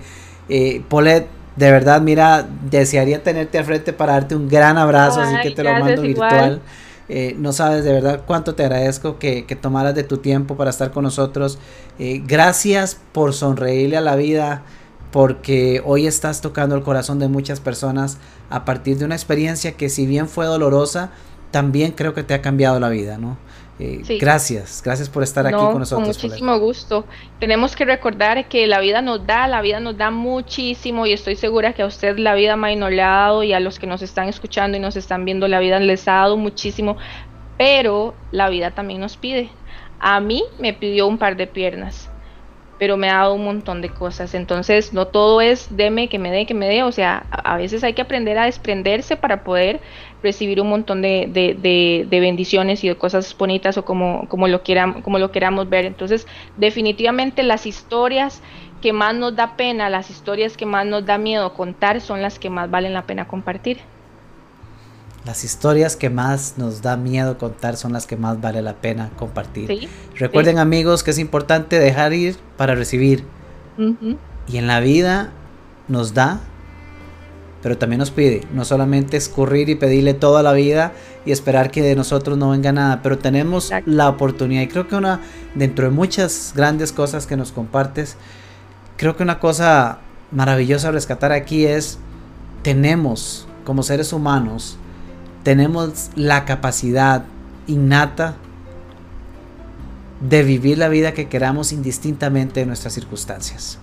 [0.48, 1.26] Eh, Polet,
[1.57, 5.64] de verdad, mira, desearía tenerte al frente para darte un gran abrazo, así que te
[5.64, 6.61] lo mando virtual.
[7.12, 10.70] Eh, no sabes de verdad cuánto te agradezco que, que tomaras de tu tiempo para
[10.70, 11.58] estar con nosotros.
[11.98, 14.62] gracias por sonreírle a la vida
[15.11, 19.88] porque hoy estás tocando el corazón de muchas personas a partir de una experiencia que
[19.88, 21.11] si bien fue dolorosa,
[21.50, 23.36] también creo que te ha cambiado la vida, ¿no?
[23.83, 26.18] Eh, gracias, gracias por estar aquí con nosotros.
[26.18, 27.07] Con muchísimo gusto.
[27.39, 31.35] Tenemos que recordar que la vida nos da, la vida nos da muchísimo y estoy
[31.37, 34.03] segura que a usted la vida no le ha dado y a los que nos
[34.03, 36.99] están escuchando y nos están viendo la vida les ha dado muchísimo,
[37.57, 39.49] pero la vida también nos pide.
[39.99, 42.09] A mí me pidió un par de piernas
[42.81, 44.33] pero me ha dado un montón de cosas.
[44.33, 46.83] Entonces, no todo es deme, que me dé, que me dé.
[46.83, 49.81] O sea, a, veces hay que aprender a desprenderse para poder
[50.22, 54.62] recibir un montón de, de, de, bendiciones y de cosas bonitas o como, como, lo
[54.62, 55.85] quieran, como lo queramos ver.
[55.85, 56.26] Entonces,
[56.57, 58.43] definitivamente las historias
[58.81, 62.39] que más nos da pena, las historias que más nos da miedo contar son las
[62.39, 63.76] que más valen la pena compartir.
[65.24, 69.10] Las historias que más nos da miedo contar son las que más vale la pena
[69.18, 69.88] compartir.
[70.16, 73.24] Recuerden amigos que es importante dejar ir para recibir.
[74.46, 75.30] Y en la vida
[75.88, 76.40] nos da,
[77.62, 78.46] pero también nos pide.
[78.54, 80.92] No solamente escurrir y pedirle toda la vida
[81.26, 84.62] y esperar que de nosotros no venga nada, pero tenemos la oportunidad.
[84.62, 85.20] Y creo que una,
[85.54, 88.16] dentro de muchas grandes cosas que nos compartes,
[88.96, 89.98] creo que una cosa
[90.30, 91.98] maravillosa a rescatar aquí es,
[92.62, 94.78] tenemos como seres humanos,
[95.43, 97.24] tenemos la capacidad
[97.66, 98.36] innata
[100.20, 103.78] de vivir la vida que queramos indistintamente de nuestras circunstancias.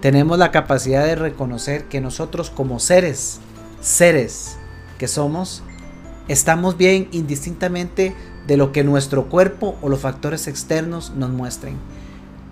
[0.00, 3.40] Tenemos la capacidad de reconocer que nosotros como seres,
[3.80, 4.56] seres
[4.98, 5.62] que somos,
[6.28, 8.14] estamos bien indistintamente
[8.46, 11.76] de lo que nuestro cuerpo o los factores externos nos muestren.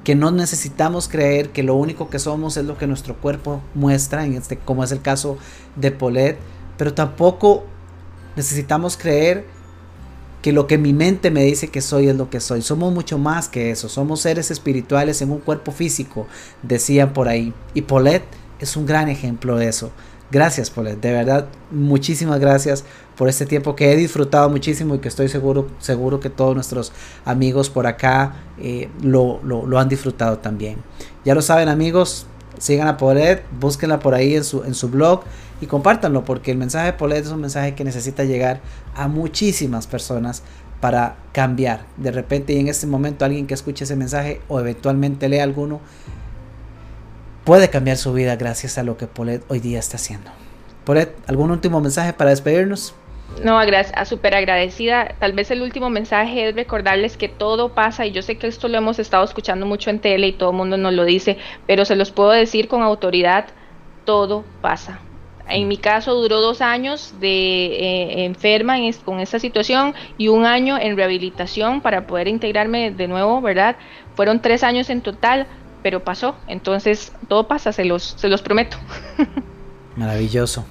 [0.04, 4.24] Que no necesitamos creer que lo único que somos es lo que nuestro cuerpo muestra,
[4.26, 5.38] en este, como es el caso
[5.76, 6.38] de Paulette,
[6.76, 7.64] pero tampoco
[8.36, 9.44] necesitamos creer
[10.42, 12.62] que lo que mi mente me dice que soy es lo que soy.
[12.62, 13.88] Somos mucho más que eso.
[13.88, 16.26] Somos seres espirituales en un cuerpo físico,
[16.62, 17.54] decían por ahí.
[17.74, 18.24] Y Paulette
[18.58, 19.92] es un gran ejemplo de eso.
[20.32, 21.00] Gracias, Paulette.
[21.00, 22.84] De verdad, muchísimas gracias
[23.16, 26.90] por este tiempo que he disfrutado muchísimo y que estoy seguro, seguro que todos nuestros
[27.24, 30.78] amigos por acá eh, lo, lo, han disfrutado también.
[31.24, 32.26] Ya lo saben, amigos.
[32.58, 35.22] Sigan a Paulette, búsquenla por ahí en su, en su blog
[35.62, 38.60] y compártanlo porque el mensaje de Paulette es un mensaje que necesita llegar
[38.96, 40.42] a muchísimas personas
[40.80, 41.84] para cambiar.
[41.96, 45.80] De repente y en este momento alguien que escuche ese mensaje o eventualmente lea alguno
[47.44, 50.32] puede cambiar su vida gracias a lo que Paulette hoy día está haciendo.
[50.84, 52.96] Paulette, ¿algún último mensaje para despedirnos?
[53.44, 53.60] No,
[54.04, 55.14] súper agradecida.
[55.20, 58.66] Tal vez el último mensaje es recordarles que todo pasa, y yo sé que esto
[58.66, 61.38] lo hemos estado escuchando mucho en tele y todo el mundo nos lo dice,
[61.68, 63.46] pero se los puedo decir con autoridad,
[64.04, 64.98] todo pasa.
[65.54, 70.78] En mi caso duró dos años de eh, enferma con esta situación y un año
[70.78, 73.76] en rehabilitación para poder integrarme de nuevo, ¿verdad?
[74.14, 75.46] Fueron tres años en total,
[75.82, 76.36] pero pasó.
[76.48, 78.76] Entonces, todo pasa, se los, se los prometo.
[79.96, 80.64] Maravilloso.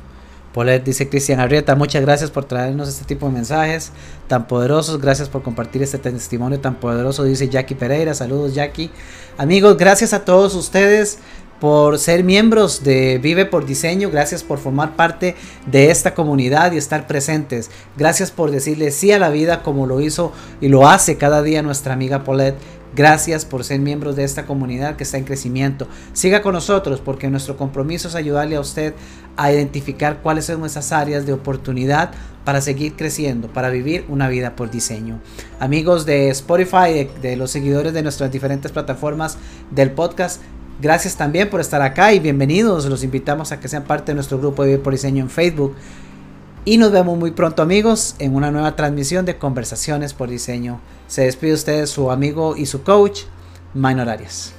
[0.53, 3.93] Polet dice Cristian Arrieta, muchas gracias por traernos este tipo de mensajes
[4.27, 8.91] tan poderosos, gracias por compartir este testimonio tan poderoso, dice Jackie Pereira, saludos Jackie.
[9.37, 11.19] Amigos, gracias a todos ustedes
[11.61, 15.35] por ser miembros de Vive por Diseño, gracias por formar parte
[15.67, 17.69] de esta comunidad y estar presentes.
[17.95, 21.61] Gracias por decirle sí a la vida como lo hizo y lo hace cada día
[21.61, 22.57] nuestra amiga Paulette.
[22.95, 25.87] Gracias por ser miembros de esta comunidad que está en crecimiento.
[26.13, 28.95] Siga con nosotros porque nuestro compromiso es ayudarle a usted
[29.37, 32.11] a identificar cuáles son esas áreas de oportunidad
[32.43, 35.21] para seguir creciendo, para vivir una vida por diseño.
[35.59, 39.37] Amigos de Spotify, de, de los seguidores de nuestras diferentes plataformas
[39.69, 40.41] del podcast,
[40.81, 42.87] Gracias también por estar acá y bienvenidos.
[42.87, 45.75] Los invitamos a que sean parte de nuestro grupo de Vivir por Diseño en Facebook.
[46.65, 50.79] Y nos vemos muy pronto amigos en una nueva transmisión de Conversaciones por Diseño.
[51.07, 53.25] Se despide usted su amigo y su coach,
[53.75, 54.55] Minor Arias.